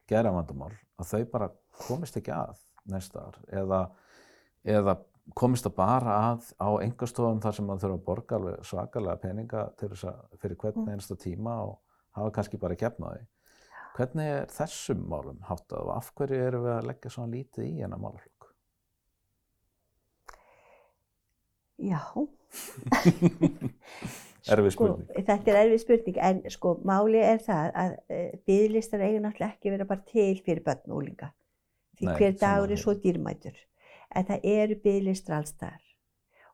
geðra 0.07 0.31
vandamál, 0.31 0.69
að 0.95 1.09
þau 1.09 1.25
bara 1.33 1.49
komist 1.81 2.15
ekki 2.15 2.31
að 2.31 2.61
næsta 2.93 3.25
ár 3.25 3.41
eða, 3.51 3.81
eða 4.65 4.97
komist 5.37 5.65
það 5.65 5.75
bara 5.79 6.17
að 6.31 6.49
á 6.61 6.69
engastofum 6.85 7.41
þar 7.41 7.57
sem 7.57 7.65
maður 7.67 7.83
þurfa 7.83 7.97
að 7.97 8.05
borga 8.09 8.37
alveg 8.39 8.67
svakalega 8.69 9.21
peninga 9.23 9.63
til 9.79 9.89
þess 9.93 10.09
að 10.11 10.41
fyrir 10.43 10.59
hvern 10.61 10.91
einasta 10.91 11.17
tíma 11.21 11.55
og 11.63 11.79
hafa 12.17 12.35
kannski 12.35 12.61
bara 12.61 12.77
gefnaði. 12.79 13.25
Hvernig 13.95 14.31
er 14.35 14.51
þessum 14.51 15.05
málum 15.09 15.39
háttað 15.47 15.87
og 15.87 15.95
af 15.95 16.11
hverju 16.19 16.41
eru 16.49 16.61
við 16.65 16.73
að 16.75 16.87
leggja 16.91 17.13
svona 17.15 17.31
lítið 17.31 17.67
í 17.69 17.81
hennar 17.81 18.01
málaflokk? 18.03 18.51
Já, 21.85 22.01
Erfið 24.45 24.75
sko, 24.75 24.87
spurning. 24.91 25.25
þetta 25.25 25.51
er 25.51 25.59
erfið 25.63 25.79
spurning 25.81 26.17
en 26.27 26.41
sko 26.53 26.75
máli 26.85 27.21
er 27.23 27.39
það 27.41 27.69
að 27.81 27.95
e, 28.13 28.19
bygglistar 28.45 29.01
eiga 29.01 29.21
náttúrulega 29.23 29.55
ekki 29.55 29.73
vera 29.73 29.87
bara 29.89 30.05
til 30.11 30.35
fyrir 30.45 30.61
börn 30.65 30.91
og 30.91 30.99
úlinga 30.99 31.31
því 31.97 32.09
Nei, 32.09 32.15
hver 32.19 32.35
dagur 32.43 32.73
er 32.75 32.81
svo 32.81 32.93
dýrmætur 33.01 33.57
en 34.15 34.27
það 34.27 34.47
eru 34.51 34.79
bygglistar 34.83 35.39
allstar 35.39 35.81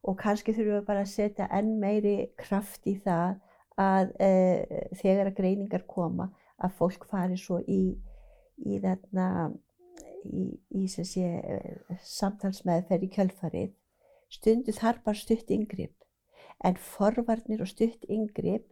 og 0.01 0.17
kannski 0.21 0.53
þurfum 0.55 0.79
við 0.79 0.85
bara 0.87 1.03
að 1.05 1.11
setja 1.13 1.47
enn 1.53 1.75
meiri 1.81 2.15
kraft 2.39 2.87
í 2.89 2.95
það 3.03 3.37
að 3.81 4.13
e, 4.21 4.29
þegar 4.99 5.29
að 5.29 5.37
greiningar 5.37 5.85
koma 5.89 6.31
að 6.61 6.77
fólk 6.77 7.05
fari 7.09 7.37
svo 7.39 7.59
í, 7.69 7.83
í 8.65 8.79
þarna 8.81 9.27
í, 10.25 10.87
sé 10.89 11.25
e, 11.25 11.59
samtalsmeðferð 12.05 13.07
í 13.07 13.11
kjölfarið. 13.15 13.71
Stundu 14.31 14.73
þar 14.75 15.01
bara 15.05 15.17
stutt 15.17 15.49
inngrip. 15.53 15.95
En 16.63 16.77
forvarnir 16.77 17.63
og 17.63 17.69
stutt 17.69 18.05
inngrip 18.09 18.67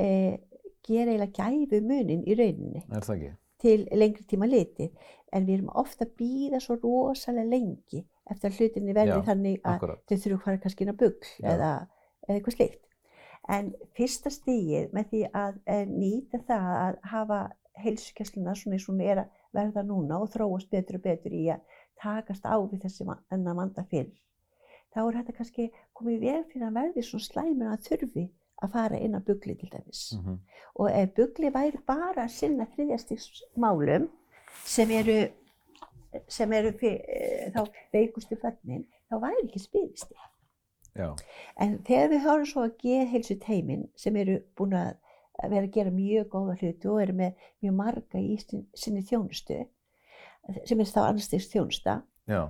eh, 0.00 0.38
gera 0.86 1.12
eiginlega 1.12 1.50
gæfu 1.50 1.82
munin 1.84 2.24
í 2.24 2.36
rauninni 2.38 2.82
Er 2.88 3.04
til 3.60 3.86
lengri 3.92 4.24
tíma 4.28 4.48
liti 4.48 4.90
en 5.32 5.46
við 5.46 5.58
erum 5.58 5.72
ofta 5.80 6.06
að 6.06 6.14
býða 6.20 6.60
svo 6.62 6.76
rosalega 6.80 7.48
lengi 7.50 8.02
eftir 8.30 8.50
að 8.50 8.58
hlutinni 8.60 8.96
verði 8.96 9.14
Já, 9.14 9.26
þannig 9.28 9.60
að 9.62 9.76
Akkurat. 9.76 10.02
þau 10.06 10.16
þurfum 10.16 10.40
að 10.40 10.44
fara 10.46 10.62
kannski 10.64 10.84
inn 10.84 10.92
á 10.92 11.00
bugl 11.02 11.30
Já. 11.30 11.48
eða, 11.52 11.70
eða 12.26 12.36
eitthvað 12.36 12.56
slikt. 12.56 12.82
En 13.56 13.72
fyrsta 13.94 14.32
stigið 14.34 14.94
með 14.96 15.10
því 15.12 15.22
að 15.38 15.58
e, 15.70 15.78
nýta 15.86 16.42
það 16.48 16.70
að 16.74 17.00
hafa 17.12 17.40
heilsugæsluna 17.84 18.54
svona 18.58 18.78
eins 18.78 18.86
og 18.88 18.94
hún 18.94 19.04
er 19.04 19.22
að 19.22 19.42
verða 19.56 19.84
núna 19.86 20.20
og 20.22 20.32
þróast 20.32 20.72
betur 20.72 20.98
og 20.98 21.04
betur 21.04 21.36
í 21.36 21.44
að 21.54 21.76
takast 22.00 22.48
á 22.48 22.56
við 22.58 22.82
þessi 22.86 23.06
þennan 23.06 23.60
vanda 23.60 23.84
fyrr. 23.90 24.10
Þá 24.96 25.00
er 25.04 25.20
þetta 25.20 25.36
kannski 25.36 25.70
komið 25.96 26.20
vel 26.24 26.42
fyrir 26.50 26.66
að 26.66 26.76
verði 26.80 27.04
svo 27.04 27.20
slæmur 27.22 27.72
að 27.74 27.86
þurfi 27.86 28.26
að 28.64 28.72
fara 28.72 28.98
inn 29.04 29.16
á 29.16 29.20
bugli 29.20 29.54
til 29.60 29.68
dæmis 29.72 30.14
Mm 30.16 30.38
og 30.76 30.90
ef 30.92 31.14
bugli 31.16 31.48
væri 31.52 31.78
bara 31.86 32.26
að 32.26 32.32
sinna 32.34 32.66
þriðjastigsmálum 32.74 34.08
sem 34.64 34.90
eru, 34.90 35.14
sem 36.28 36.52
eru 36.52 36.72
fyr, 36.80 36.98
þá 37.54 37.60
veikustu 37.94 38.38
börnin, 38.42 38.84
þá 39.10 39.18
væri 39.22 39.44
ekki 39.46 39.62
spyristi. 39.62 40.14
Já, 40.96 41.10
En 41.60 41.78
þegar 41.84 42.08
við 42.14 42.22
höfum 42.24 42.46
svo 42.48 42.62
að 42.64 42.76
geðheilsu 42.80 43.34
teimin 43.42 43.82
sem 44.00 44.16
eru 44.16 44.38
búin 44.56 44.72
að 44.78 44.94
vera 45.50 45.66
að 45.66 45.72
gera 45.74 45.90
mjög 45.92 46.28
góða 46.32 46.54
hluti 46.60 46.88
og 46.88 47.02
eru 47.02 47.12
með 47.18 47.34
mjög 47.62 47.74
marga 47.76 48.18
í 48.22 48.38
sin- 48.40 48.66
sinni 48.74 49.02
þjónustu, 49.04 49.58
sem 50.64 50.80
er 50.80 50.88
þá 50.88 51.00
annarstigs 51.10 51.50
þjónusta, 51.52 51.98
já, 52.26 52.40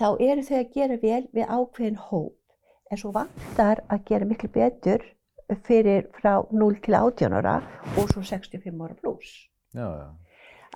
þá 0.00 0.06
eru 0.20 0.42
þau 0.48 0.56
að 0.62 0.72
gera 0.74 0.96
vel 1.02 1.28
við 1.34 1.46
ákveðin 1.58 1.96
hóp. 2.08 2.34
En 2.90 2.96
svo 2.96 3.10
vantar 3.12 3.82
að 3.92 4.04
gera 4.08 4.24
miklu 4.24 4.48
betur 4.48 5.02
fyrir 5.66 6.06
frá 6.16 6.38
0 6.52 6.74
til 6.80 6.94
18 6.96 7.32
ára 7.36 7.58
og 7.98 8.08
svo 8.08 8.22
65 8.24 8.80
ára 8.80 8.94
pluss 8.96 9.48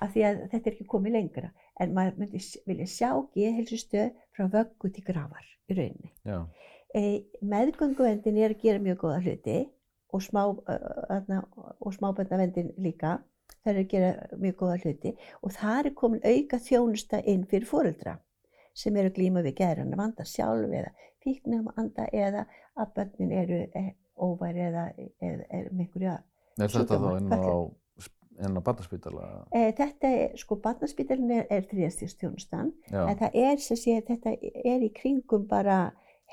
af 0.01 0.11
því 0.13 0.21
að 0.27 0.39
þetta 0.51 0.69
er 0.69 0.73
ekki 0.75 0.85
komið 0.89 1.11
lengra 1.17 1.49
en 1.81 1.93
maður 1.95 2.19
myndi 2.21 2.41
vilja 2.69 2.87
sjá 2.89 3.09
geðheilsustöð 3.35 4.11
frá 4.35 4.49
vöggu 4.53 4.91
til 4.93 5.05
grafar 5.07 5.45
í 5.69 5.77
rauninni. 5.77 6.11
E, 6.93 7.03
meðgönguvendin 7.41 8.37
er 8.37 8.53
að 8.53 8.65
gera 8.65 8.83
mjög 8.83 8.99
góða 9.05 9.21
hluti 9.25 9.59
og, 10.13 10.21
smá, 10.21 10.43
uh, 10.45 11.39
og 11.81 11.95
smáböndavendin 11.95 12.73
líka. 12.77 13.17
Það 13.63 13.71
er 13.71 13.79
að 13.79 13.89
gera 13.93 14.11
mjög 14.39 14.59
góða 14.59 14.77
hluti 14.83 15.15
og 15.41 15.55
það 15.55 15.79
er 15.79 15.95
komin 15.97 16.23
auka 16.27 16.59
þjónusta 16.59 17.21
inn 17.31 17.47
fyrir 17.49 17.67
fóreldra 17.69 18.17
sem 18.77 18.95
eru 18.97 19.11
að 19.11 19.17
glíma 19.17 19.43
við 19.45 19.57
geðrann 19.61 19.95
vanda 19.97 20.25
sjálf 20.27 20.71
eða 20.73 20.91
fíknum 21.23 21.69
anda 21.79 22.07
eða 22.11 22.45
að 22.79 22.93
börnin 22.97 23.33
eru 23.37 23.59
eh, 23.77 23.91
óværi 24.17 24.65
eða, 24.67 24.85
eða, 24.97 25.45
eða 25.47 25.71
með 25.71 25.85
einhverja 25.85 26.15
Er 26.61 26.69
þetta 26.69 26.99
þá 27.01 27.07
inn 27.17 27.33
á, 27.33 27.41
inn 28.39 28.57
á 28.57 28.61
barnaspítala? 28.65 29.27
e, 29.53 29.71
þetta 29.77 30.07
er, 30.09 30.37
sko, 30.37 30.57
barnaspítalinn 30.63 31.31
er, 31.31 31.45
er 31.49 31.67
þriðastíðstjónustan 31.69 32.71
Já, 32.91 33.01
en 33.07 33.17
það 33.19 33.37
er 33.47 33.59
sem 33.61 33.77
sé, 33.77 33.99
þetta 34.07 34.33
er 34.65 34.85
í 34.85 34.89
kringum 34.95 35.47
bara 35.47 35.81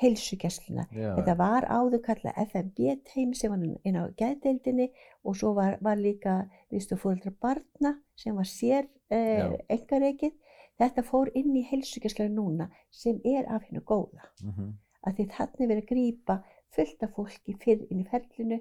heilsugæsluna 0.01 0.87
já, 0.97 1.11
Þetta 1.19 1.35
var 1.37 1.67
áður 1.69 2.01
kallað 2.07 2.39
FMB 2.47 2.95
teim 3.05 3.35
sem 3.37 3.53
var 3.53 3.65
inn 3.85 3.99
á 4.01 4.09
geðdeildinni 4.17 4.87
og 5.25 5.37
svo 5.37 5.53
var, 5.59 5.77
var 5.85 5.99
líka 6.01 6.47
viðstu 6.73 6.97
fóreldra 6.97 7.33
barna 7.43 7.97
sem 8.17 8.37
var 8.37 8.49
sér 8.49 8.87
eh, 9.13 9.59
engareikið. 9.69 10.33
Þetta 10.81 11.05
fór 11.05 11.29
inn 11.37 11.53
í 11.59 11.67
heilsugjastlega 11.69 12.33
núna 12.33 12.71
sem 12.89 13.19
er 13.29 13.45
af 13.53 13.67
hennu 13.69 13.83
góða. 13.85 14.25
mhm, 14.45 14.73
Af 15.05 15.15
því 15.17 15.25
þannig 15.33 15.69
verið 15.69 15.83
að 15.83 15.91
grípa 15.91 16.35
fullt 16.77 17.03
af 17.05 17.15
fólki 17.17 17.55
fyrr 17.61 17.85
inn 17.91 18.01
í 18.03 18.09
ferlinu 18.09 18.59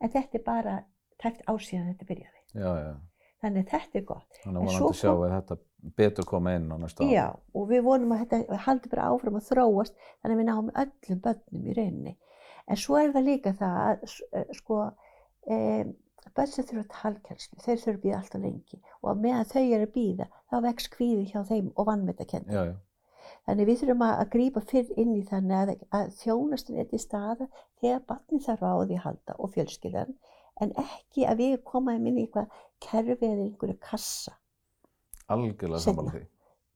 en 0.00 0.10
þetta 0.10 0.38
er 0.38 0.44
bara 0.46 0.76
tæft 1.22 1.42
ásíðan 1.46 1.92
þetta 1.92 2.08
byrjaði. 2.08 2.39
Já, 2.54 2.70
já. 2.80 2.92
Þannig 3.40 3.68
þetta 3.70 4.00
er 4.00 4.04
gott. 4.04 4.40
Þannig 4.42 4.60
að 4.60 4.66
vonandi 4.68 4.98
sjá 4.98 5.08
kom- 5.10 5.22
að 5.24 5.34
þetta 5.36 5.58
betur 5.96 6.26
koma 6.28 6.54
inn 6.58 6.66
á 6.68 6.76
næsta 6.76 7.04
ári. 7.04 7.14
Já, 7.14 7.26
og 7.54 7.68
við 7.70 7.86
vonum 7.86 8.12
að 8.12 8.26
þetta 8.26 8.58
haldi 8.66 8.90
bara 8.92 9.06
áfram 9.08 9.38
að 9.38 9.46
þróast 9.48 9.94
þannig 10.20 10.34
að 10.34 10.40
við 10.40 10.48
náum 10.50 10.70
öllum 10.82 11.22
börnum 11.24 11.70
í 11.70 11.76
rauninni. 11.78 12.16
En 12.68 12.76
svo 12.76 12.98
er 13.00 13.14
það 13.14 13.28
líka 13.30 13.54
það 13.56 13.78
að 13.86 14.04
eh, 14.32 14.52
sko, 14.58 14.82
e, 15.48 15.56
börn 16.36 16.52
sem 16.52 16.66
þurfa 16.68 16.84
talkjærslu, 17.00 17.58
þeir 17.64 17.80
þurfa 17.80 17.96
að 17.96 18.04
býða 18.04 18.20
alltaf 18.20 18.44
lengi 18.44 18.78
og 19.00 19.24
meðan 19.24 19.48
þau 19.50 19.64
eru 19.64 19.88
að 19.88 19.94
býða 19.96 20.28
þá 20.50 20.56
vex 20.66 20.88
kvíði 20.92 21.24
hjá 21.32 21.40
þeim 21.48 21.72
og 21.74 21.92
já, 22.50 22.76
Þannig 23.46 23.66
við 23.66 23.80
þurfum 23.80 24.02
að, 24.04 24.14
að 24.20 24.30
grípa 24.34 24.60
fyrr 24.68 24.90
inn 25.00 25.14
í 25.16 25.22
þannig 25.26 25.56
að, 25.56 25.70
að 25.96 26.12
þjónastin 26.20 26.80
er 26.82 26.88
til 26.90 27.00
staða 27.00 27.46
þegar 27.80 28.02
barni 28.06 28.40
þarf 28.44 28.62
á 28.62 28.72
því 28.84 28.98
að 28.98 29.04
halda 29.06 29.36
og 29.38 29.52
fjölskyldan 29.54 30.14
en 30.60 30.72
ekki 30.82 31.26
að 31.28 31.42
við 31.42 31.56
komaðum 31.68 32.10
inn 32.10 32.18
í 32.20 32.26
eitthvað 32.26 32.60
kerfi 32.84 33.16
eða 33.16 33.46
einhverju 33.46 33.78
kassa. 33.84 34.36
algjörlega 35.30 35.82
sammála 35.84 36.14
því. 36.16 36.24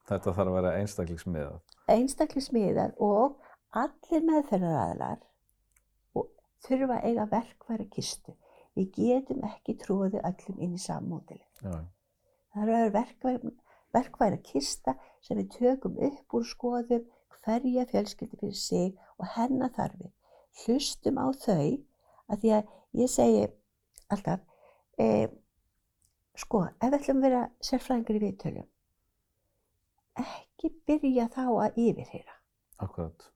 Þetta 0.08 0.32
þarf 0.36 0.50
að 0.50 0.56
vera 0.58 0.72
einstaklingsmiðað. 0.80 1.60
einstaklismiðar 1.94 2.94
og 3.02 3.40
allir 3.74 4.24
meðferðaraðilar 4.28 5.20
og 6.14 6.28
þurfa 6.66 6.98
að 6.98 7.08
eiga 7.08 7.26
verkværa 7.32 7.88
kistu. 7.90 8.36
Við 8.74 8.90
getum 8.98 9.44
ekki 9.46 9.76
tróði 9.78 10.20
öllum 10.26 10.60
inn 10.60 10.74
í 10.74 10.82
sammódili. 10.82 11.44
Já, 11.62 11.70
já, 11.70 11.84
Það 12.54 12.70
er 12.74 12.90
verkværa, 12.94 13.50
verkværa 13.94 14.38
kista 14.42 14.94
sem 15.22 15.38
við 15.38 15.50
tökum 15.58 15.98
upp 15.98 16.34
úr 16.34 16.46
skoðum 16.46 17.04
hverja 17.44 17.84
fjölskyldi 17.90 18.38
fyrir 18.40 18.56
sig 18.58 18.94
og 19.18 19.26
hennar 19.36 19.72
þarfir. 19.74 20.12
Hlustum 20.64 21.18
á 21.18 21.26
þau 21.32 21.82
að 22.30 22.40
því 22.40 22.52
að 22.58 22.72
ég 23.00 23.10
segi 23.10 23.44
alltaf, 24.12 24.40
e, 24.98 25.28
sko, 26.38 26.64
ef 26.80 26.88
við 26.90 26.98
ætlum 27.00 27.20
að 27.20 27.28
vera 27.28 27.42
sérfræðingar 27.68 28.18
í 28.18 28.24
viðtöljum, 28.24 28.70
ekki 30.24 30.72
byrja 30.86 31.28
þá 31.34 31.44
að 31.48 31.78
yfirheyra 31.86 32.38
akkurat. 32.84 33.30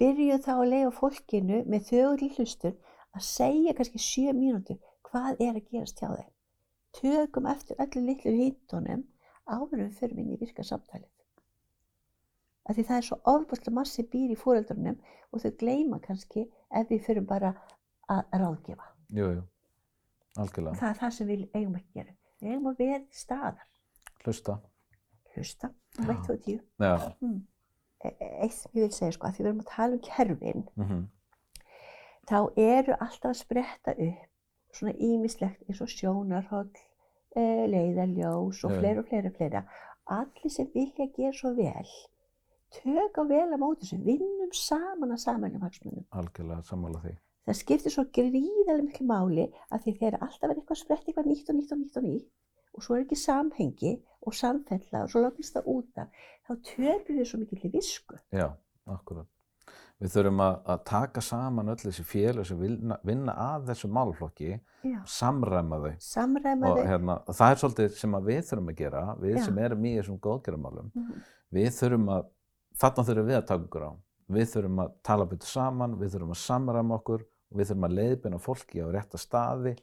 byrjuð 0.00 0.44
þá 0.44 0.52
að 0.54 0.68
leiða 0.72 0.92
fólkinu 0.96 1.62
með 1.68 1.88
þögul 1.90 2.30
hlustun 2.36 2.76
að 3.12 3.26
segja 3.28 3.74
kannski 3.76 4.00
sjö 4.00 4.34
mínútur 4.36 4.78
hvað 5.08 5.42
er 5.44 5.56
að 5.56 5.66
gerast 5.70 6.00
hjá 6.00 6.08
þeim. 6.08 6.30
Tökum 6.96 7.48
eftir 7.48 7.80
öllu 7.80 8.04
litlu 8.06 8.32
hýttunum 8.36 9.04
áður 9.48 9.78
en 9.78 9.88
við 9.88 9.98
förum 10.00 10.22
inn 10.22 10.32
í 10.34 10.40
virka 10.40 10.64
samtalið. 10.64 11.08
Af 12.68 12.76
því 12.76 12.84
það 12.88 12.98
er 12.98 13.06
svo 13.08 13.18
ofbúrslega 13.32 13.76
massi 13.76 14.04
býr 14.06 14.32
í 14.32 14.38
fóreldrunum 14.38 14.98
og 15.32 15.42
þau 15.42 15.52
gleyma 15.62 15.98
kannski 16.04 16.46
ef 16.70 16.90
við 16.92 17.06
förum 17.06 17.26
bara 17.26 17.54
að 18.12 18.36
ráðgefa. 18.38 18.86
Jú, 19.12 19.28
jú, 19.36 19.42
algjörlega. 20.38 20.76
Það 20.80 20.90
er 20.90 20.98
það 21.02 21.10
sem 21.16 21.26
við 21.28 21.48
eigum 21.54 21.74
ekki 21.76 21.88
að 21.90 21.94
gera. 22.04 22.14
Við 22.42 22.50
eigum 22.52 22.66
að 22.72 22.78
vera 22.78 22.98
til 22.98 23.18
staðar. 23.20 23.66
Hlusta. 24.24 24.58
Hlusta, 25.34 25.70
um 25.98 26.10
eitt 26.10 26.30
og 26.30 26.40
tíu. 26.44 26.60
Já, 26.80 27.12
E- 28.04 28.16
e- 28.20 28.42
Eitt 28.42 28.52
sem 28.52 28.72
ég 28.74 28.82
vil 28.82 28.90
segja 28.90 29.12
sko, 29.12 29.26
að 29.28 29.34
því 29.36 29.42
við 29.44 29.46
erum 29.46 29.60
að 29.60 29.68
tala 29.70 29.92
um 29.94 30.00
kerfin, 30.00 30.64
mhm, 30.76 31.02
þá 32.26 32.38
eru 32.58 32.96
alltaf 33.00 33.30
að 33.30 33.36
spretta 33.38 33.92
upp 33.94 34.74
svona 34.74 34.94
ímislegt 34.98 35.62
eins 35.68 35.80
og 35.84 35.88
sjónarhóll, 35.92 36.70
uh, 37.36 37.64
leiðarljós 37.70 38.64
og 38.64 38.72
fleira 38.80 38.98
og 39.00 39.06
fleira 39.06 39.28
og 39.30 39.36
fleira. 39.36 39.62
Allir 40.10 40.50
sem 40.50 40.66
vilja 40.74 41.06
gera 41.16 41.32
svo 41.32 41.54
vel, 41.54 41.86
tökum 42.74 43.28
vel 43.28 43.52
á 43.54 43.58
móti 43.60 43.86
þessu, 43.86 44.00
vinnum 44.04 44.50
saman 44.52 45.12
að 45.14 45.20
samanum 45.22 45.60
hagsmunum. 45.62 46.04
algjörlega 46.10 46.62
sammála 46.64 47.02
því. 47.04 47.16
Það 47.46 47.58
skiptir 47.58 47.90
svo 47.94 48.04
gríðarlega 48.14 48.84
miklu 48.86 49.06
máli 49.08 49.48
að 49.74 49.82
því 49.86 49.94
þeir 49.98 50.16
alltaf 50.20 50.46
verið 50.46 50.60
eitthvað 50.62 50.80
sprett 50.82 51.08
eitthvað 51.08 51.26
nýtt 51.32 51.50
og 51.50 51.56
nýtt 51.58 51.72
og 51.74 51.80
nýtt 51.82 51.96
og 51.98 52.04
nýtt 52.06 52.30
og 52.72 52.84
svo 52.86 52.94
er 52.96 53.02
ekki 53.04 53.18
samhengi 53.20 53.90
og 54.24 54.34
samfella 54.38 55.02
og 55.04 55.10
svo 55.12 55.20
lóknist 55.24 55.56
það 55.58 55.66
út 55.74 55.98
af, 56.00 56.22
þá 56.46 56.52
töfum 56.70 57.16
við 57.18 57.26
svo 57.28 57.40
mikil 57.42 57.70
visku. 57.74 58.16
Já, 58.32 58.46
akkurat. 58.88 59.26
Við 60.02 60.14
þurfum 60.16 60.40
að, 60.42 60.54
að 60.72 60.78
taka 60.88 61.22
saman 61.22 61.68
öll 61.70 61.78
þessi 61.82 62.04
félög 62.06 62.46
sem 62.48 62.58
vinna, 62.58 62.96
vinna 63.06 63.34
að 63.38 63.68
þessu 63.70 63.90
málflokki, 63.92 64.56
Já. 64.88 64.96
samræma 65.06 65.78
þau. 65.84 65.92
Samræma 66.02 66.70
Og, 66.72 66.78
þau. 66.80 66.88
hérna, 66.88 67.18
það 67.28 67.52
er 67.52 67.60
svolítið 67.60 67.98
sem 68.00 68.16
við 68.30 68.40
þurfum 68.48 68.72
að 68.72 68.80
gera, 68.80 69.02
við 69.20 69.36
Já. 69.36 69.42
sem 69.44 69.60
erum 69.66 69.84
í 69.84 69.92
þessum 69.98 70.18
góðgerðamálum. 70.24 70.88
Mhm. 70.96 71.20
Við 71.58 71.68
þurfum 71.76 72.08
að, 72.16 72.24
þarna 72.82 73.06
þurfum 73.10 73.28
við 73.30 73.38
að 73.38 73.46
taka 73.52 73.68
okkur 73.68 73.86
á. 73.86 73.92
Við 74.32 74.48
þurfum 74.56 74.82
að 74.86 74.92
tala 75.10 75.28
betur 75.28 75.52
saman, 75.52 75.98
við 76.00 76.16
þurfum 76.16 76.34
að 76.34 76.42
samræma 76.46 76.98
okkur 76.98 77.26
við 77.54 77.70
þurfum 77.72 77.88
að 77.88 77.96
leiðbina 77.98 78.38
fólki 78.42 78.82
á 78.84 78.86
rétta 78.94 79.18
staði 79.20 79.74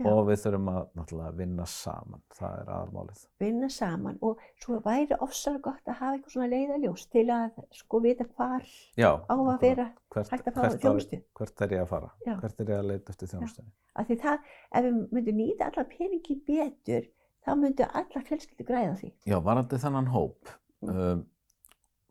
Já. 0.00 0.06
og 0.08 0.22
við 0.30 0.38
þurfum 0.40 0.68
að 0.72 0.84
náttúrulega 0.96 1.36
vinna 1.36 1.66
saman. 1.68 2.22
Það 2.32 2.54
er 2.62 2.70
aðalmálið. 2.72 3.24
vinna 3.42 3.68
saman 3.68 4.18
og 4.24 4.38
svo 4.62 4.78
væri 4.80 5.18
ofsalega 5.20 5.60
gott 5.66 5.90
að 5.92 5.98
hafa 6.00 6.16
eitthvað 6.16 6.32
svona 6.32 6.48
leiðaljós 6.54 7.04
til 7.12 7.26
að 7.28 7.58
sko 7.76 8.00
vita 8.00 8.24
hvar 8.36 8.64
Já, 8.96 9.10
á 9.28 9.34
að 9.36 9.60
vera 9.60 9.86
hvert, 10.14 10.30
hægt 10.32 10.48
að 10.48 10.62
á- 10.64 10.80
þjónustu. 10.80 11.20
Hvert 11.36 11.60
er 11.66 11.74
ég 11.76 11.82
að 11.84 11.90
fara? 11.92 12.10
Já. 12.26 12.34
Hvert 12.40 12.60
er 12.64 12.72
ég 12.72 12.78
að 12.78 12.88
leita 12.92 13.12
eftir 13.12 13.28
þjónustunni? 13.34 13.72
af 13.94 14.06
því 14.08 14.16
það, 14.22 14.38
ef 14.72 14.84
við 14.86 14.94
myndum 15.12 15.36
nýta 15.36 15.66
alla 15.68 15.84
peningi 15.84 16.34
betur 16.46 17.04
þá 17.44 17.50
myndu 17.60 17.84
alla 17.92 18.22
fjölskyldu 18.24 18.64
græða 18.64 18.94
því 19.02 19.10
Já, 19.28 19.36
varandi 19.44 19.76
þennan 19.82 20.08
hóp, 20.14 20.48
um, 20.88 21.26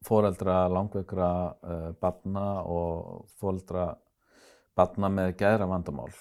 foreldra 0.06 0.68
langveikra 0.70 1.30
uh, 1.64 1.92
barna 2.02 2.46
og 2.70 3.26
foreldra 3.42 3.88
barna 4.78 5.10
með 5.12 5.36
gæðra 5.42 5.68
vandamál. 5.72 6.12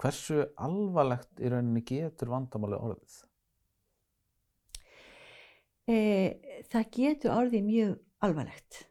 Hversu 0.00 0.44
alvarlegt 0.56 1.40
í 1.42 1.50
rauninni 1.52 1.84
getur 1.86 2.30
vandamáli 2.32 2.78
orðið? 2.78 3.22
e, 5.88 5.96
það 6.68 6.90
getur 6.94 7.34
orðið 7.34 7.66
mjög 7.68 7.92
alvarlegt 8.24 8.82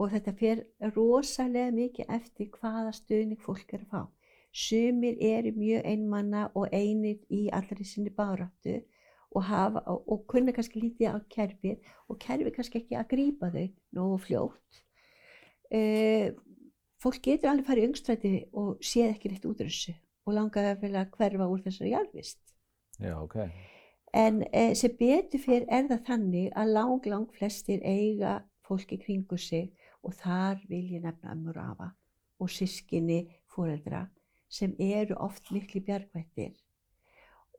og 0.00 0.14
þetta 0.14 0.34
fer 0.38 0.62
rosalega 0.94 1.74
mikið 1.76 2.14
eftir 2.16 2.48
hvaða 2.56 2.94
stuðning 2.96 3.42
fólk 3.42 3.74
er 3.76 3.84
að 3.84 3.92
fá. 3.92 4.02
Sumir 4.50 5.18
eru 5.22 5.52
mjög 5.54 5.84
einmanna 5.86 6.46
og 6.58 6.72
einir 6.74 7.20
í 7.30 7.44
allri 7.54 7.84
sinni 7.86 8.10
báráttu 8.10 8.80
og, 9.30 9.44
hafa, 9.46 9.84
og, 9.86 10.24
kunna 10.26 10.54
kannski 10.56 10.80
lítið 10.82 11.14
á 11.14 11.18
kerfið 11.30 11.92
og 12.10 12.18
kerfið 12.18 12.54
kannski 12.56 12.80
ekki 12.80 12.96
að 12.98 13.10
grípa 13.12 13.50
þau 13.52 13.66
nógu 13.94 14.16
fljótt. 14.24 14.80
E, 15.70 16.32
fólk 17.00 17.22
getur 17.24 17.50
alveg 17.50 17.66
farið 17.68 17.82
í 17.82 17.88
öngstræti 17.90 18.32
og 18.60 18.84
séð 18.84 19.14
ekki 19.14 19.32
rétt 19.32 19.48
út 19.48 19.60
úr 19.62 19.70
þessu 19.70 19.96
og 20.26 20.36
langaði 20.36 20.72
að 20.74 20.82
vilja 20.84 21.04
hverfa 21.16 21.48
úr 21.48 21.62
þessari 21.64 21.92
jarðvist. 21.94 22.40
Já, 23.00 23.14
ok. 23.16 23.36
En 24.12 24.42
eh, 24.52 24.72
sem 24.76 24.94
betur 24.98 25.40
fyrir 25.40 25.68
er 25.70 25.86
það 25.88 26.06
þannig 26.08 26.48
að 26.58 26.72
lang, 26.76 27.06
lang 27.12 27.28
flestir 27.36 27.82
eiga 27.86 28.40
fólki 28.66 28.98
kringu 29.00 29.38
sig 29.38 29.70
og 30.02 30.16
þar 30.18 30.60
vil 30.68 30.86
ég 30.96 31.04
nefna 31.04 31.34
ömmur 31.34 31.60
afa 31.62 31.92
og 32.40 32.50
sískinni 32.50 33.20
fóreldra 33.50 34.08
sem 34.50 34.74
eru 34.78 35.16
oft 35.22 35.52
miklu 35.54 35.82
bjargvættir. 35.86 36.52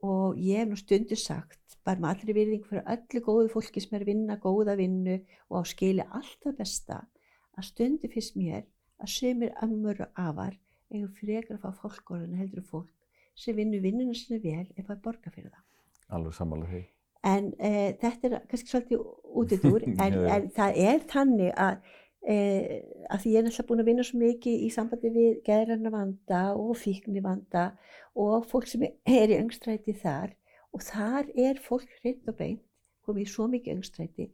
Og 0.04 0.38
ég 0.42 0.62
hef 0.62 0.70
nú 0.70 0.78
stundu 0.78 1.16
sagt, 1.16 1.78
bara 1.86 2.02
með 2.02 2.12
allri 2.12 2.36
virðing 2.36 2.66
fyrir 2.68 2.88
öllu 2.94 3.22
góðu 3.26 3.52
fólki 3.54 3.82
sem 3.84 3.96
er 3.96 4.04
að 4.04 4.12
vinna 4.12 4.38
góða 4.42 4.76
vinnu 4.78 5.20
og 5.50 5.62
á 5.62 5.64
skili 5.70 6.06
allt 6.10 6.40
það 6.44 6.58
besta, 6.58 7.00
að 7.58 7.68
stundu 7.70 8.10
fyrst 8.12 8.38
mér 8.38 8.66
að 9.02 9.14
sömur 9.16 9.54
ömmur 9.66 10.04
og 10.06 10.22
afar 10.22 10.58
eigum 10.92 11.12
frekar 11.20 11.58
að 11.58 11.64
fá 11.66 11.84
fólkórðan 11.84 12.40
heldur 12.40 12.62
en 12.62 12.68
fólk 12.72 12.90
sem 13.42 13.56
vinnur 13.56 13.84
vinnuna 13.84 14.16
sinni 14.18 14.42
vel 14.44 14.68
ef 14.76 14.88
það 14.88 15.04
borga 15.06 15.32
fyrir 15.32 15.52
það. 15.52 15.64
Alveg 16.18 16.36
sammála 16.36 16.68
því. 16.70 16.82
En 17.32 17.50
uh, 17.54 17.90
þetta 18.02 18.28
er 18.28 18.38
kannski 18.50 18.72
svolítið 18.72 19.04
útidúr, 19.42 19.86
en, 19.88 20.00
Já, 20.02 20.22
já. 20.26 20.30
en 20.36 20.50
það 20.58 20.80
er 20.84 21.04
þannig 21.14 21.54
að, 21.66 21.94
uh, 22.34 22.68
að 23.14 23.24
því 23.24 23.34
ég 23.34 23.40
er 23.40 23.48
náttúrulega 23.48 23.70
búin 23.70 23.84
að 23.84 23.90
vinna 23.92 24.08
svo 24.08 24.22
mikið 24.22 24.66
í 24.66 24.70
sambandi 24.76 25.14
við 25.16 25.40
geðranna 25.48 25.94
vanda 25.94 26.44
og 26.58 26.76
fíkni 26.82 27.24
vanda 27.24 27.66
og 28.20 28.48
fólk 28.52 28.68
sem 28.68 28.86
er 28.90 29.32
í 29.32 29.40
öngstræti 29.40 29.96
þar 30.02 30.36
og 30.76 30.86
þar 30.88 31.32
er 31.40 31.62
fólk 31.64 31.88
hreint 32.02 32.28
og 32.28 32.38
beint 32.40 32.66
komið 33.06 33.26
í 33.26 33.32
svo 33.32 33.48
mikið 33.52 33.78
öngstræti 33.78 34.28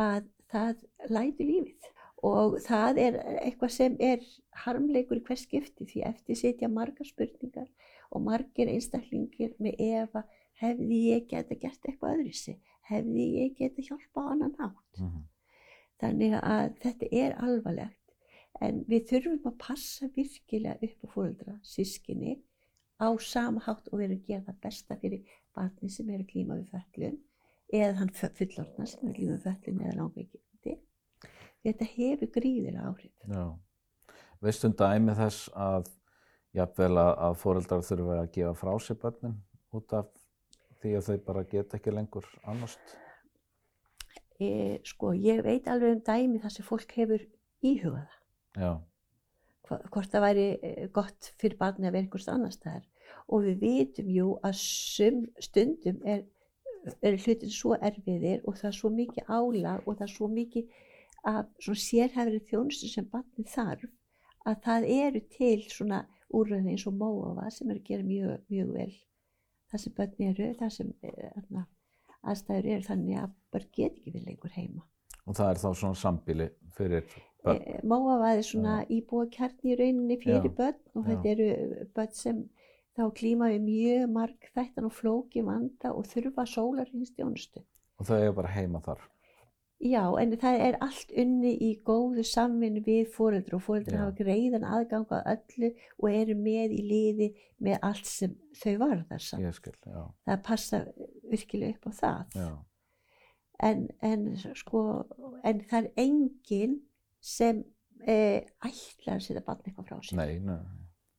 að 0.00 0.26
það 0.52 0.84
lætur 1.10 1.48
lífið 1.48 1.90
og 2.24 2.56
það 2.64 2.98
er 3.02 3.16
eitthvað 3.44 3.72
sem 3.74 3.96
er 4.00 4.22
harmleikur 4.64 5.18
í 5.20 5.24
hvers 5.26 5.42
skipti 5.46 5.86
því 5.90 6.04
eftir 6.08 6.38
setja 6.40 6.68
margar 6.72 7.06
spurningar 7.08 7.68
og 8.10 8.22
margir 8.24 8.70
einstaklingir 8.72 9.52
með 9.58 9.80
efa 9.90 10.22
hefði 10.62 11.00
ég 11.10 11.26
geta 11.32 11.56
gert 11.58 11.82
eitthvað 11.90 12.14
öðruvísi, 12.14 12.54
hefði 12.88 13.26
ég 13.42 13.54
geta 13.58 13.82
hjálpa 13.88 14.22
á 14.24 14.30
annan 14.34 14.54
hátt. 14.60 15.00
Mm 15.00 15.22
Þannig 16.02 16.32
að 16.42 16.72
þetta 16.82 17.06
er 17.16 17.34
alvarlegt 17.38 18.14
en 18.60 18.80
við 18.90 19.04
þurfum 19.10 19.46
að 19.48 19.54
passa 19.62 20.08
virkilega 20.16 20.74
upp 20.88 21.04
á 21.06 21.08
fóreldra, 21.14 21.54
sískinni 21.62 22.34
á 22.98 23.08
sama 23.22 23.62
hátt 23.64 23.88
og 23.92 23.98
vera 24.02 24.16
að 24.16 24.26
gera 24.26 24.42
það 24.48 24.58
besta 24.66 24.96
fyrir 25.00 25.22
barni 25.54 25.88
sem 25.94 26.10
er 26.10 26.20
að 26.24 26.28
glíma 26.32 26.58
við 26.58 26.74
föllun 26.74 27.16
eða 27.78 27.94
hann 28.00 28.10
fu- 28.18 28.32
fullorðna 28.40 28.86
sem 28.90 29.06
er 29.06 29.12
að 29.12 29.16
glíma 29.20 29.36
við 29.38 29.46
föllun 29.46 29.80
eða 29.86 29.96
langveikindi. 30.00 30.53
Þetta 31.64 31.88
hefur 31.94 32.32
gríðilega 32.34 32.88
áhrif. 32.90 33.12
Já. 33.28 33.44
Veistu 34.44 34.68
um 34.68 34.76
dæmi 34.76 35.14
þess 35.16 35.48
að 35.56 35.88
jafnvel 36.54 36.92
að, 37.00 37.38
foreldrar 37.40 37.86
þurfa 37.86 38.18
að 38.20 38.32
gefa 38.36 38.54
frá 38.58 38.74
sér 38.82 39.00
börnin 39.00 39.38
út 39.74 39.94
af 39.96 40.10
því 40.82 40.96
að 40.98 41.08
þau 41.08 41.22
bara 41.30 41.46
geta 41.50 41.78
ekki 41.78 41.94
lengur 41.94 42.28
annast? 42.44 42.96
E, 44.38 44.50
sko, 44.86 45.14
ég 45.16 45.40
veit 45.46 45.70
alveg 45.70 45.96
um 45.96 46.02
dæmi 46.04 46.42
þar 46.42 46.52
sem 46.52 46.66
fólk 46.66 46.92
hefur 46.98 47.24
íhugað 47.64 48.04
það. 48.04 48.20
Já, 48.60 48.72
hvort 49.64 50.12
það 50.12 50.24
væri 50.26 50.46
eh, 50.60 50.88
gott 50.92 51.30
fyrir 51.40 51.56
barni 51.60 51.88
að 51.88 51.96
vera 51.96 52.04
einhvers 52.04 52.28
annars 52.28 52.58
staðar 52.58 52.84
og 53.32 53.44
við 53.46 53.62
vitum 53.62 54.10
jú 54.12 54.32
að 54.44 54.58
sum 54.60 55.22
stundum 55.42 56.00
er, 56.04 56.24
er 57.00 57.16
hlutin 57.16 57.52
svo 57.52 57.76
erfiðir 57.80 58.42
og 58.44 58.58
það 58.60 58.70
er 58.70 58.78
svo 58.78 58.90
mikið 58.92 59.30
álag 59.32 59.86
og 59.88 59.96
það 59.96 60.06
er 60.06 60.12
svo 60.12 60.28
mikið 60.32 60.82
af 61.24 61.48
svona 61.62 61.80
sérhæfri 61.80 62.40
þjónustu 62.50 62.90
sem 62.92 63.06
barni 63.10 63.46
þarf 63.48 63.88
að 64.44 64.60
það 64.66 64.86
eru 64.98 65.22
til 65.32 65.60
svona 65.72 66.04
úrræði 66.34 66.74
eins 66.74 66.86
og 66.90 66.96
móafa 67.00 67.50
sem 67.54 67.70
er 67.70 67.80
að 67.80 67.86
gera 67.88 68.06
mjög, 68.06 68.40
mjög 68.52 68.72
vel 68.76 68.94
það 69.74 69.82
sem 69.84 69.94
börn 69.98 70.26
eru, 70.28 70.48
það 70.58 70.72
sem 70.78 70.90
eh, 71.02 71.30
þarna, 71.36 71.62
aðstæður 72.24 72.68
eru 72.74 72.88
þannig 72.88 73.22
að 73.22 73.38
börn 73.54 73.70
get 73.78 73.96
ekki 73.98 74.12
verið 74.14 74.26
lengur 74.30 74.54
heima. 74.54 74.82
og 75.24 75.38
það 75.38 75.50
er 75.50 75.62
þá 75.62 75.68
svona 75.80 75.96
sambíli 75.98 76.48
fyrir 76.76 77.06
börn. 77.44 77.62
Eh, 77.62 77.80
Móavað 77.84 78.38
er 78.38 78.46
svona 78.50 78.74
íbúa 78.92 79.28
kjarni 79.32 79.72
í 79.72 79.78
rauninni 79.80 80.18
fyrir 80.20 80.50
Já, 80.50 80.56
börn 80.60 80.80
og 80.94 81.08
þetta 81.08 81.32
eru 81.32 81.48
börn 81.96 82.14
sem 82.18 82.44
þá 82.94 83.04
klíma 83.18 83.50
við 83.54 83.64
mjög 83.64 84.12
marg 84.14 84.50
þættan 84.54 84.88
og 84.90 84.94
flóki 84.94 85.42
vanda 85.46 85.94
og 85.94 86.06
þurfa 86.12 86.44
sólarhingstjónustu. 86.46 87.64
Og 87.98 88.06
þau 88.06 88.16
eiga 88.20 88.36
bara 88.36 88.52
heima 88.54 88.82
þar. 88.84 89.00
Já, 89.84 90.00
en 90.16 90.30
það 90.40 90.58
er 90.64 90.76
allt 90.80 91.10
unni 91.20 91.50
í 91.60 91.70
góðu 91.84 92.22
samvinnu 92.24 92.80
við 92.86 93.08
fóreldra 93.12 93.58
og 93.58 93.64
fóreldra 93.66 93.98
hafa 94.00 94.14
greiðan 94.16 94.64
aðgang 94.64 95.10
að 95.12 95.26
öllu 95.34 95.68
og 95.98 96.06
eru 96.08 96.36
með 96.40 96.72
í 96.72 96.82
liði 96.88 97.26
með 97.60 97.82
allt 97.84 98.06
sem 98.08 98.32
þau 98.62 98.78
varðar 98.80 99.20
samt. 99.20 99.44
Ég 99.44 99.58
skil, 99.58 99.74
já, 99.84 100.04
Það 100.24 100.40
passa 100.46 100.80
virkilega 101.30 101.74
upp 101.76 101.84
á 101.84 101.92
það. 101.98 102.38
já, 102.40 102.48
en, 103.68 103.82
en 104.02 104.24
sko 104.56 104.80
en 105.44 105.60
það 105.68 105.78
er 105.82 105.90
enginn 106.06 106.78
sem 107.20 107.60
eh, 108.06 108.40
ætlar 108.64 109.18
að 109.18 109.26
setja 109.26 109.44
barn 109.44 109.60
eitthvað 109.68 109.90
frá 109.90 110.00
sér. 110.00 110.16
nei, 110.22 110.38
nei, 110.40 110.62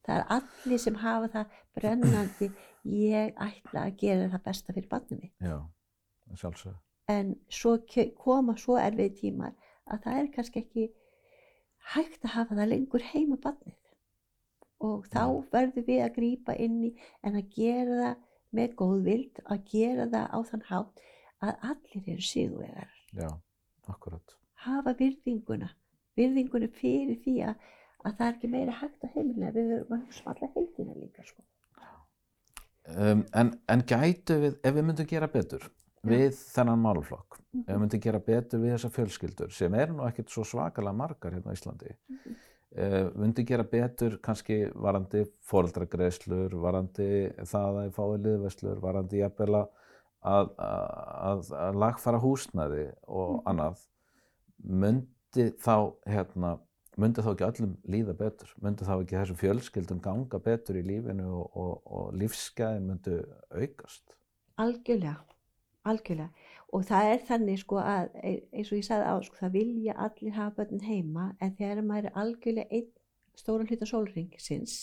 Það 0.06 0.20
er 0.20 0.26
allir 0.40 0.82
sem 0.82 0.98
hafa 1.02 1.30
það 1.34 1.54
brennandi 1.78 2.50
ég 2.96 3.32
ætla 3.42 3.86
að 3.88 3.96
gera 4.02 4.28
það 4.34 4.44
besta 4.50 4.74
fyrir 4.74 4.90
barnið 4.90 5.22
mitt. 5.22 5.38
já, 5.42 5.56
sjálfsög. 6.34 6.76
En 7.12 7.36
svo 7.54 7.76
koma 8.18 8.56
svo 8.58 8.80
erfið 8.82 9.18
tímar 9.20 9.54
að 9.86 10.06
það 10.06 10.20
er 10.20 10.30
kannski 10.34 10.62
ekki 10.64 10.86
hægt 11.94 12.24
að 12.26 12.34
hafa 12.34 12.58
það 12.58 12.72
lengur 12.72 13.06
heima 13.12 13.38
barnið. 13.42 13.82
Og 14.86 15.06
þá 15.14 15.22
Nei. 15.22 15.44
verðum 15.54 15.88
við 15.88 16.02
að 16.04 16.16
grípa 16.18 16.56
inn 16.62 16.80
í 16.90 16.92
en 17.24 17.38
að 17.40 17.52
gera 17.56 18.00
það 18.02 18.24
með 18.56 18.76
góðvild, 18.80 19.40
að 19.52 19.64
gera 19.72 20.10
það 20.12 20.28
á 20.32 20.40
þann 20.50 20.66
hátt 20.70 21.06
að 21.46 21.70
allir 21.70 22.12
eru 22.16 22.26
sigurvegar. 22.26 22.92
Já, 23.16 23.30
akkurat. 23.92 24.36
hafa 24.66 24.96
virðinguna, 24.98 25.70
virðinguna 26.18 26.70
fyrir 26.74 27.20
því 27.22 27.36
að, 27.50 27.66
að 28.02 28.16
það 28.18 28.28
er 28.28 28.38
ekki 28.38 28.52
meira 28.54 28.78
hægt 28.80 29.04
á 29.06 29.08
heimilina, 29.14 29.52
við 29.54 29.68
verðum 29.72 29.98
að 29.98 30.06
hugsa 30.06 30.24
um 30.24 30.32
alla 30.34 30.52
heildina 30.56 30.96
líka 30.98 31.26
sko. 31.28 31.44
Um, 32.86 33.26
en, 33.34 33.52
en 33.70 33.82
gætu 33.90 34.38
við, 34.42 34.58
ef 34.62 34.76
við 34.76 34.88
myndum 34.88 35.10
gera 35.10 35.30
betur 35.32 35.64
við 36.12 36.36
þennan 36.56 36.82
málflokk, 36.84 37.38
ef 37.56 37.70
við 37.70 37.80
myndum 37.82 38.02
gera 38.06 38.20
betur 38.20 38.60
við 38.60 38.74
þessar 38.76 38.94
fjölskyldur 38.98 39.52
sem 39.52 39.74
er 39.74 39.94
nú 39.94 40.04
ekkert 40.08 40.30
svo 40.30 40.44
svakalega 40.44 40.96
margar 40.96 41.32
hérna 41.34 41.52
á 41.52 41.58
Íslandi, 41.58 41.96
Mhm. 42.10 42.36
uh, 42.78 43.10
myndum 43.16 43.46
gera 43.46 43.64
betur 43.64 44.18
kannski 44.22 44.72
varandi 44.74 45.26
fóreldragreislur, 45.42 46.52
varandi 46.60 47.10
það 47.42 47.82
að 47.86 47.92
fái 47.96 48.18
liðveslur, 48.26 48.80
varandi 48.82 49.18
jafnvel 49.24 49.56
að, 49.62 49.68
að, 50.26 50.54
að, 50.60 51.52
að 51.54 51.76
lagfara 51.86 52.20
húsnæði 52.20 52.86
og 53.08 53.36
Mhm. 53.36 53.44
annað, 53.46 53.78
myndi 54.64 55.52
þá 55.60 55.94
hérna 56.08 56.60
myndi 56.98 57.22
þá 57.22 57.32
ekki 57.34 57.46
öllum 57.50 57.72
líða 57.92 58.14
betur? 58.18 58.52
Myndi 58.64 58.86
þá 58.88 58.94
ekki 59.04 59.18
þessum 59.20 59.40
fjölskyldum 59.42 60.00
ganga 60.02 60.40
betur 60.40 60.78
í 60.80 60.84
lífinu 60.86 61.26
og, 61.28 61.58
og, 61.60 61.82
og 61.86 62.14
lífsgæðin 62.16 62.86
myndi 62.88 63.18
aukast? 63.52 64.16
Algjörlega, 64.58 65.18
algjörlega. 65.86 66.52
Og 66.74 66.84
það 66.90 67.12
er 67.14 67.24
þannig 67.30 67.62
sko 67.62 67.80
að 67.80 68.10
e- 68.20 68.44
eins 68.52 68.72
og 68.72 68.80
ég 68.80 68.88
sagði 68.88 69.08
á, 69.12 69.16
sko, 69.24 69.40
það 69.40 69.56
vilja 69.60 69.98
allir 70.08 70.36
hafa 70.36 70.56
börnin 70.60 70.86
heima 70.86 71.30
en 71.40 71.56
þegar 71.60 71.86
maður 71.86 72.10
er 72.10 72.22
algjörlega 72.24 72.80
einn 72.80 72.92
stóran 73.36 73.70
hluta 73.70 73.88
sólringsins 73.90 74.76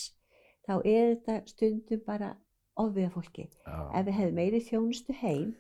þá 0.67 0.75
er 0.85 1.13
þetta 1.13 1.37
stundum 1.51 2.03
bara 2.07 2.33
ofviða 2.81 3.13
fólki. 3.13 3.47
Ef 3.69 4.07
við 4.07 4.19
hefðum 4.19 4.39
meiri 4.39 4.61
þjónustu 4.65 5.17
heim 5.21 5.55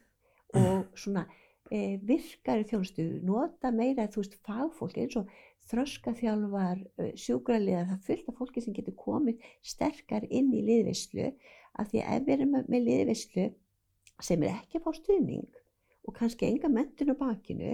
og 0.56 0.84
svona 1.02 1.26
e, 1.70 1.98
virkari 2.02 2.66
þjónustu, 2.68 3.08
nota 3.26 3.72
meira 3.74 4.08
þú 4.12 4.22
veist 4.22 4.38
fagfólk 4.46 5.00
eins 5.02 5.18
og 5.20 5.32
þroskaþjálfar, 5.70 6.80
sjúkraliðar, 7.18 7.90
það 7.90 8.06
af 8.28 8.38
fólki 8.38 8.62
sem 8.64 8.74
getur 8.76 8.96
komið 8.98 9.42
sterkar 9.64 10.26
inn 10.28 10.50
í 10.54 10.62
liðveislu 10.66 11.30
af 11.78 11.92
því 11.92 12.02
að 12.02 12.16
ef 12.16 12.26
við 12.26 12.34
erum 12.36 12.56
með, 12.56 12.72
liðveislu 12.88 13.46
sem 14.24 14.42
er 14.42 14.56
ekki 14.56 14.78
að 14.78 14.86
fá 14.86 14.98
stuðning 14.98 15.48
og 16.06 16.16
kannski 16.18 16.48
enga 16.48 16.70
mentun 16.72 17.14
á 17.14 17.16
bakinu 17.18 17.72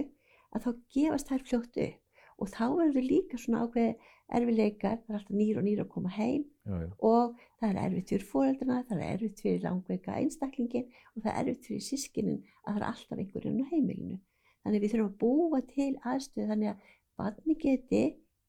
að 0.53 0.65
þá 0.65 0.69
gefast 0.95 1.29
þær 1.29 1.45
fljótt 1.49 1.81
upp 1.85 2.05
og 2.39 2.51
þá 2.53 2.65
verður 2.79 3.05
líka 3.05 3.37
svona 3.39 3.65
ákveði 3.65 3.95
erfileikar, 4.29 4.99
það 5.03 5.13
er 5.13 5.17
alltaf 5.19 5.35
nýr 5.35 5.59
og 5.59 5.65
nýr 5.65 5.81
að 5.83 5.89
koma 5.93 6.11
heim 6.13 6.43
jú, 6.45 6.79
jú. 6.83 6.89
og 7.09 7.39
það 7.59 7.69
er 7.69 7.79
erfitt 7.83 8.13
fyrir 8.13 8.25
fóreldrana, 8.29 8.83
það 8.87 9.01
er 9.01 9.13
erfitt 9.15 9.43
fyrir 9.43 9.63
langveika 9.65 10.17
einstaklingin 10.19 10.87
og 11.15 11.23
það 11.23 11.31
er 11.31 11.39
erfitt 11.41 11.69
fyrir 11.69 11.85
sískinin 11.87 12.39
að 12.63 12.69
það 12.69 12.79
er 12.79 12.87
alltaf 12.89 13.23
einhverjum 13.23 13.59
á 13.65 13.71
heimilinu. 13.73 14.19
Þannig 14.63 14.83
við 14.83 14.93
þurfum 14.93 15.09
að 15.09 15.19
búa 15.23 15.61
til 15.73 15.91
aðstöðu 16.11 16.47
þannig 16.51 16.71
að 16.71 16.87
barni 17.19 17.57
geti 17.59 18.03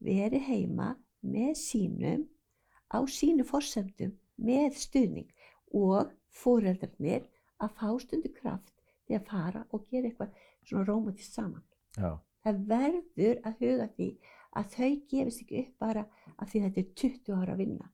verið 0.05 0.47
heima 0.51 0.91
með 1.25 1.53
sínum 1.61 2.27
á 2.91 2.99
sínu 3.09 3.47
fórsendum 3.49 4.15
með 4.41 4.79
stuðning 4.85 5.31
og 5.77 6.13
fóreldrarnir 6.35 7.27
að 7.61 7.77
fá 7.79 7.89
stundu 8.03 8.33
kraft 8.35 8.73
til 9.07 9.19
að 9.19 9.29
fara 9.31 9.65
og 9.71 9.87
gera 9.91 10.11
eitthvað 10.11 10.35
svona 10.65 10.87
rómatist 10.89 11.37
saman. 11.37 11.65
Já, 11.97 12.19
Það 12.45 12.61
verður 12.71 13.41
að 13.45 13.63
huga 13.63 13.87
því 13.97 14.09
að 14.57 14.75
þau 14.75 14.91
gefist 15.13 15.43
ekki 15.45 15.63
upp 15.63 15.83
bara 15.85 16.05
af 16.41 16.51
því 16.51 16.63
þetta 16.65 16.81
er 16.81 16.93
20 17.03 17.35
ára 17.37 17.55
að 17.55 17.63
vinna. 17.63 17.89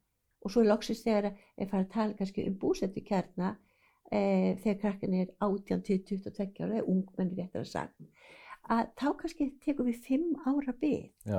Og 0.45 0.53
svo 0.55 0.63
loksins 0.63 1.03
þegar 1.03 1.33
við 1.35 1.71
fara 1.73 1.83
að 1.83 1.95
tala 1.97 2.19
kannski 2.21 2.45
um 2.47 2.59
búsettu 2.63 3.03
kjarna 3.07 3.57
e, 4.13 4.21
þegar 4.63 4.79
krakkan 4.85 5.17
er 5.19 5.33
18 5.43 5.83
til 5.89 5.99
22 6.13 6.63
ára, 6.63 6.79
eða 6.79 6.87
ungmenni 6.93 7.41
réttar 7.41 7.65
að 7.65 7.73
sagna, 7.73 8.09
að 8.71 8.93
þá 9.01 9.09
kannski 9.23 9.49
tekum 9.65 9.91
við 9.91 10.01
5 10.07 10.31
ára 10.47 10.77
bygg 10.81 11.35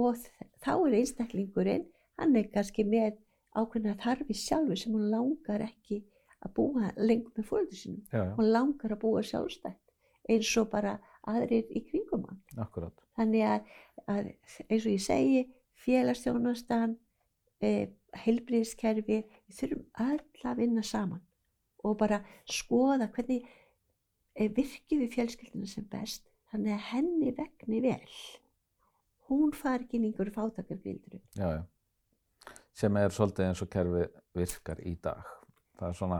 og 0.00 0.20
þá 0.60 0.72
er 0.74 0.98
einstaklingurinn, 1.00 1.88
hann 2.20 2.36
er 2.36 2.52
kannski 2.52 2.84
með 2.84 3.16
ákveðna 3.56 3.96
þarfi 4.04 4.36
sjálfur 4.36 4.78
sem 4.78 4.94
hún 4.94 5.08
langar 5.10 5.64
ekki 5.64 6.04
að 6.40 6.52
búa 6.56 6.90
lengur 6.96 7.32
með 7.36 7.46
fóröldur 7.50 7.76
sínum. 7.80 8.02
já, 8.12 8.18
já, 8.24 8.34
Hún 8.38 8.50
langar 8.52 8.92
að 8.94 9.00
búa 9.02 9.22
sjálfstætt 9.22 9.78
eins 10.30 10.50
og 10.60 10.68
bara 10.72 10.98
aðrir 11.28 11.66
í 11.76 11.82
kringum 11.88 12.24
hann. 12.28 12.40
akkurat. 12.56 12.94
Þannig 13.18 13.42
að, 13.44 13.70
að 14.06 14.28
eins 14.70 14.86
og 14.86 14.92
ég 14.92 15.02
segi, 15.04 15.40
félagsþjónastan, 15.84 16.96
eh, 17.60 17.88
heilbriðiskerfi, 18.24 19.18
við 19.48 19.56
þurfum 19.58 19.84
öll 20.06 20.44
að 20.50 20.56
vinna 20.62 20.82
saman 20.82 21.20
og 21.84 21.96
bara 22.00 22.20
skoða 22.48 23.08
hvernig 23.14 23.44
eh, 24.36 24.48
virkjum 24.48 25.00
við 25.04 25.14
fjölskylduna 25.16 25.66
sem 25.68 25.84
best 25.90 26.26
þannig 26.52 26.74
að 26.76 26.86
henni 26.92 27.32
vegni 27.36 27.80
vel. 27.84 28.14
Hún 29.30 29.52
far 29.54 29.80
ekki 29.84 29.96
inn 29.98 30.08
í 30.08 30.10
einhverju 30.10 30.32
fátakargildru. 30.34 31.20
Já, 31.38 31.48
já. 31.60 31.62
Sem 32.74 32.96
er 32.96 33.12
svolítið 33.14 33.46
eins 33.48 33.62
og 33.62 33.70
kerfi 33.70 34.06
virkar 34.34 34.80
í 34.86 34.94
dag. 35.02 35.22
Það 35.80 35.88
er 35.88 35.98
svona, 35.98 36.18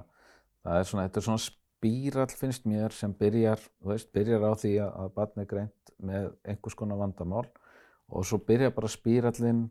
það 0.65 0.79
er 0.81 0.89
svona, 0.91 1.07
þetta 1.09 1.21
er 1.21 1.27
svona 1.29 1.45
spírall 1.47 2.33
finnst 2.37 2.67
mér 2.69 2.93
sem 2.97 3.13
byrjar, 3.17 3.61
þú 3.81 3.93
veist, 3.93 4.11
byrjar 4.17 4.47
á 4.49 4.53
því 4.61 4.73
að, 4.85 4.95
að 5.05 5.13
barn 5.17 5.43
er 5.45 5.51
greint 5.51 5.93
með 6.01 6.31
einhvers 6.49 6.77
konar 6.81 7.01
vandamál 7.01 7.47
og 8.11 8.25
svo 8.27 8.41
byrjar 8.43 8.73
bara 8.75 8.91
spírallinn, 8.91 9.69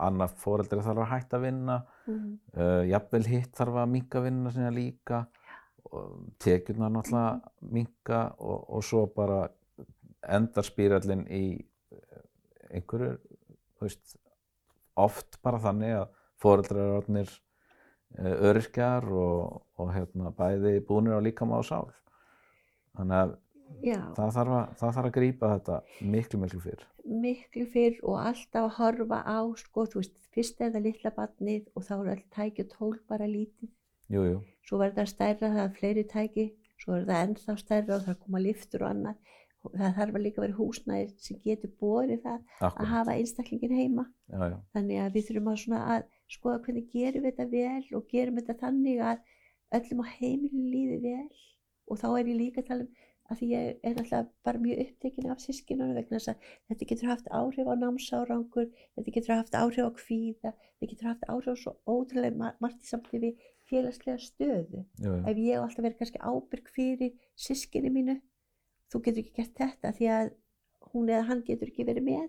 annað 0.00 0.36
fóreldri 0.40 0.80
þarf 0.80 1.02
að 1.04 1.10
hætta 1.14 1.40
að 1.40 1.48
vinna, 1.48 1.80
Mm. 2.10 2.38
uh, 2.56 2.82
jafnvel 2.88 3.26
hitt 3.28 3.52
þarf 3.54 3.76
að 3.82 3.90
minka 3.92 4.20
vinna 4.24 4.50
sinna 4.50 4.70
líka, 4.74 5.18
og 5.90 6.30
tekjurnar 6.42 6.90
náttúrulega 6.90 7.52
minka 7.70 8.20
og, 8.38 8.64
og 8.78 8.82
svo 8.86 9.04
bara 9.14 9.44
endar 10.26 10.66
spírallinn 10.66 11.26
í 11.30 11.44
einhverju, 12.70 13.12
þú 13.78 13.86
veist, 13.86 14.16
oft 15.00 15.38
bara 15.44 15.60
þannig 15.62 15.94
að 16.00 16.08
foreldrar 16.40 16.82
eru 16.82 16.98
orðnir 17.00 17.32
öryrkjar 18.18 19.06
og, 19.06 19.62
og 19.78 19.92
hérna, 19.94 20.32
bæði 20.36 20.80
búnir 20.86 21.16
á 21.16 21.20
líkama 21.22 21.60
á 21.60 21.62
sál. 21.66 21.88
Þannig 22.98 23.16
að 23.22 23.36
það 24.16 24.32
þarf 24.34 24.54
að, 24.56 24.70
það 24.80 24.94
þarf 24.96 25.08
að 25.08 25.14
grípa 25.16 25.50
þetta 25.54 25.76
miklu, 26.02 26.40
miklu 26.42 26.60
fyrr. 26.64 26.86
miklu 27.06 27.66
fyrr 27.70 28.00
og 28.02 28.16
alltaf 28.18 28.64
að 28.66 28.74
horfa 28.78 29.20
á, 29.22 29.38
sko, 29.56 29.86
þú 29.86 30.02
veist, 30.02 30.16
fyrst 30.34 30.60
er 30.60 30.72
það 30.74 30.86
litla 30.88 31.12
barnið 31.16 31.68
og 31.74 31.86
þá 31.86 31.94
er 32.00 32.10
all 32.14 32.24
tæki 32.34 32.64
og 32.66 32.72
tól 32.74 32.96
bara 33.08 33.28
lítið. 33.30 33.70
Jú, 34.10 34.24
jú, 34.26 34.40
Svo 34.66 34.80
verður 34.82 34.98
það 35.00 35.12
stærra, 35.12 35.52
það 35.54 35.62
er 35.64 35.76
fleiri 35.78 36.04
tæki, 36.10 36.46
svo 36.82 36.96
er 36.98 37.06
það 37.06 37.22
ennþá 37.28 37.56
stærra 37.62 37.96
og 37.96 38.04
það 38.08 38.18
koma 38.24 38.42
liftur 38.42 38.84
og 38.84 38.90
annað. 38.90 39.36
Það 39.60 39.92
þarf 39.98 40.14
að 40.16 40.22
líka 40.24 40.40
vera 40.40 40.56
húsnæði 40.56 41.08
sem 41.20 41.40
getur 41.44 41.70
borið 41.80 42.22
það 42.24 42.38
að 42.38 42.64
akkurat. 42.70 42.88
hafa 42.94 43.16
einstaklingin 43.20 43.74
heima. 43.76 44.04
Já, 44.32 44.38
já, 44.48 44.56
Þannig 44.76 45.00
að 45.04 45.12
við 45.18 45.26
þurfum 45.28 45.50
að, 45.52 45.84
að 45.94 46.06
skoða 46.36 46.62
hvernig 46.64 46.86
gerum 46.94 47.22
við 47.26 47.34
þetta 47.36 47.50
vel 47.52 47.98
og 47.98 48.06
gerum 48.14 48.40
þetta 48.40 48.56
þannig 48.62 49.02
að 49.10 49.20
öllum 49.80 50.00
á 50.00 50.06
heimilinu 50.16 50.70
líði 50.72 50.98
vel. 51.04 51.28
Og 51.90 51.98
þá 52.00 52.08
er 52.20 52.30
ég 52.32 52.38
líka 52.40 52.62
að 52.64 52.68
tala 52.72 52.86
um 52.88 52.96
að 53.30 53.38
því 53.38 53.46
ég 53.52 53.76
er 53.86 53.98
alltaf 54.00 54.30
bara 54.42 54.58
mjög 54.58 54.80
upptekin 54.82 55.28
af 55.30 55.38
sískinunum 55.44 55.94
vegna 55.94 56.18
þess 56.18 56.32
að 56.32 56.48
þetta 56.66 56.86
getur 56.90 57.10
haft 57.12 57.28
áhrif 57.30 57.68
á 57.70 57.74
námsárangur, 57.78 58.64
þetta 58.96 59.12
getur 59.14 59.34
haft 59.36 59.54
áhrif 59.54 59.86
á 59.86 59.90
kvíða, 60.00 60.50
þetta 60.80 60.88
getur 60.90 61.08
haft 61.12 61.28
áhrif 61.30 61.52
á 61.54 61.56
svo 61.62 61.76
ótrúlega 61.86 62.34
ma- 62.40 62.56
margt 62.58 62.82
í 62.82 62.88
samtíð 62.90 63.22
við 63.28 63.44
félagslega 63.70 64.18
stöðu. 64.24 64.82
jú, 64.98 65.12
Ef 65.30 65.38
ég 65.38 65.54
hef 65.54 65.62
alltaf 65.62 65.84
verið 65.86 65.98
kannski 66.00 66.22
ábyrg 66.26 66.72
fyrir 66.74 67.12
sískinu 67.38 67.92
mínu, 67.94 68.16
þú 68.90 69.02
getur 69.04 69.22
ekki 69.24 69.36
gert 69.40 69.54
þetta 69.60 69.92
því 69.98 70.10
að 70.16 70.32
hún 70.92 71.10
eða 71.12 71.26
hann 71.28 71.44
getur 71.46 71.70
ekki 71.70 71.86
verið 71.86 72.06
með 72.08 72.28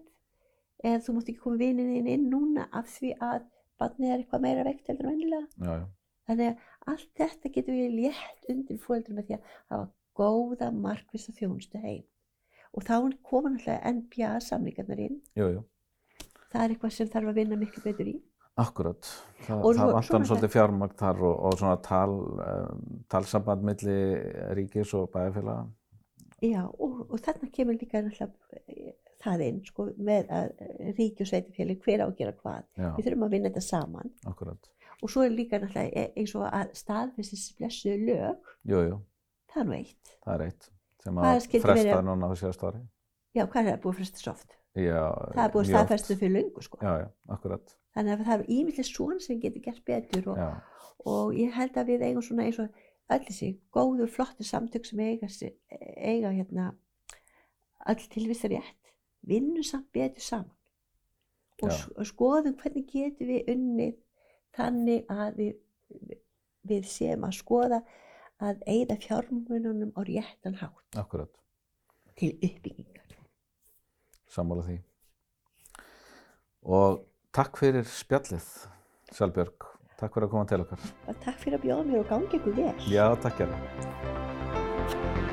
eða 0.84 1.02
þú 1.06 1.16
mátt 1.16 1.32
ekki 1.32 1.42
koma 1.44 1.62
vinnin 1.62 2.08
inn 2.10 2.30
núna 2.32 2.68
af 2.74 2.90
því 2.90 3.16
að 3.22 3.48
barnið 3.82 4.14
er 4.14 4.22
eitthvað 4.22 4.46
meira 4.46 4.64
veikt 4.68 4.88
heldur 4.90 5.10
en 5.10 5.16
vennilega. 5.16 5.82
Þannig 6.30 6.52
að 6.52 6.94
allt 6.94 7.10
þetta 7.18 7.52
getur 7.56 7.78
við 7.78 7.96
létt 7.98 8.50
undir 8.54 8.80
fóreldrum 8.82 9.18
með 9.18 9.28
því 9.28 9.38
að 9.38 9.52
hafa 9.74 9.88
góða 10.22 10.72
markvisa 10.76 11.34
þjónustu 11.38 11.82
heim. 11.82 12.04
Og 12.72 12.86
þá 12.88 12.96
koma 13.26 13.52
náttúrulega 13.52 13.94
NPA 13.98 14.34
samlingarnar 14.46 15.02
inn. 15.02 15.22
jú, 15.36 15.48
jú, 15.58 15.64
Það 16.52 16.62
er 16.64 16.74
eitthvað 16.74 16.94
sem 16.96 17.10
þarf 17.10 17.32
að 17.32 17.40
vinna 17.42 17.58
miklu 17.60 17.84
betur 17.84 18.08
í. 18.12 18.16
akkurat. 18.62 19.10
Þa, 19.48 19.58
Og 19.64 19.76
það 19.76 19.92
nú 20.20 20.28
svolítið 20.30 20.54
fjármagn 20.54 20.98
þar 21.00 21.22
og, 21.24 21.36
og 21.48 21.54
svona 21.58 21.78
tal, 21.82 22.16
um, 22.46 22.82
talsamband 23.10 23.64
milli 23.66 23.98
ríkis 24.58 24.94
og 24.94 25.10
bæjarfélaga. 25.14 25.70
Já, 26.42 26.64
og, 26.66 27.02
og 27.12 27.20
þarna 27.22 27.50
kemur 27.54 27.78
líka 27.78 28.00
eh, 28.02 28.94
það 29.22 29.44
inn, 29.46 29.60
sko, 29.66 29.86
með 30.02 30.32
að 30.34 30.48
eh, 30.66 30.94
ríki 30.98 31.22
og 31.26 31.30
sveitifélag 31.30 31.84
hver 31.86 32.02
á 32.02 32.06
að 32.08 32.16
gera 32.18 32.34
hvað. 32.40 32.64
Já, 32.82 32.88
Við 32.98 33.06
þurfum 33.08 33.26
að 33.28 33.34
vinna 33.36 33.50
þetta 33.52 33.62
saman. 33.68 34.10
akkurat. 34.26 34.70
Og 35.02 35.10
svo 35.10 35.24
er 35.26 35.34
líka 35.34 35.60
náttúrulega 35.62 35.98
e- 35.98 36.14
eins 36.22 36.34
og 36.38 36.48
að 36.50 36.74
staðfestis 36.78 37.44
blessuðu 37.58 38.08
lög, 38.08 38.50
Jú, 38.70 38.82
jú, 38.90 38.98
það 39.54 39.62
er 39.62 39.70
nú 39.70 39.78
eitt. 39.78 40.16
það 40.26 40.34
er 40.36 40.44
eitt 40.48 40.68
sem 41.04 41.16
að 41.22 41.46
fresta 41.62 41.78
vera- 41.84 42.02
núna 42.06 42.30
á 42.30 42.34
síðast 42.38 42.66
ári. 42.70 42.82
Já, 43.34 43.46
hvað 43.48 43.62
er 43.62 43.72
það 43.72 43.82
búið 43.86 43.94
að 43.94 44.00
fresta 44.02 44.18
soft? 44.26 44.58
Já, 44.76 45.02
Það 45.36 45.46
er 45.46 45.52
búið 45.52 45.62
að 45.62 45.66
oft. 45.66 45.72
staðfesta 45.74 46.16
fyrir 46.22 46.36
löngu, 46.38 46.62
sko. 46.64 46.78
Já, 46.82 46.92
já, 47.02 47.08
akkurat. 47.30 47.76
Þannig 47.96 48.14
að 48.14 48.26
það 48.26 48.40
er 48.40 48.46
ímyndlega 48.56 48.88
svona 48.88 49.20
sem 49.22 49.40
getur 49.42 49.62
gert 49.66 49.86
betur 49.86 50.28
og, 50.32 50.38
og 51.06 51.34
ég 51.36 51.52
held 51.58 51.76
að 51.82 51.90
við 51.92 52.06
eigum 52.08 52.22
svona 52.24 52.46
eins 52.48 52.60
og 52.64 52.70
öll 53.12 53.26
þessi 53.28 53.52
góðu, 53.76 54.08
flottu 54.08 54.46
samtök 54.48 54.88
sem 54.88 55.00
eiga, 55.04 55.28
eiga 55.98 56.32
hérna 56.32 56.72
öll 57.92 58.08
tilvistar 58.14 58.54
rétt, 58.54 58.94
vinnu 59.28 59.64
samt 59.64 59.92
betur 59.94 60.24
saman 60.24 60.58
og 61.62 61.98
og 61.98 62.08
skoðum 62.10 62.56
hvernig 62.58 62.88
getum 62.90 63.30
við 63.30 63.50
unnið 63.54 63.98
þannig 64.58 65.12
að 65.14 65.36
við, 65.38 65.52
við 66.68 66.88
séum 66.90 67.28
að 67.28 67.38
skoða 67.38 67.82
að 68.42 68.64
eigða 68.66 68.98
fjármununum 69.04 69.94
á 69.94 70.02
réttan 70.08 70.58
hátt 70.58 70.98
akkurat, 70.98 71.34
til 72.18 72.34
uppbyggingar. 72.42 73.18
sammála 74.32 74.66
því. 74.66 74.80
Og 76.62 77.02
takk 77.34 77.58
fyrir 77.60 77.86
spjallið, 77.86 78.48
Sjálfbjörg. 79.12 79.68
Takk 80.02 80.16
fyrir 80.16 80.26
að 80.26 80.32
koma 80.34 80.48
til 80.50 80.64
okkar. 80.64 80.86
Takk 81.22 81.38
fyrir 81.44 81.60
að 81.60 81.68
bjóða 81.68 81.84
mér 81.92 82.00
og 82.02 82.08
gangi 82.10 82.40
ykkur 82.40 82.56
vel. 82.58 82.74
Já, 82.90 83.06
takk 83.22 83.44
hérna. 83.44 85.31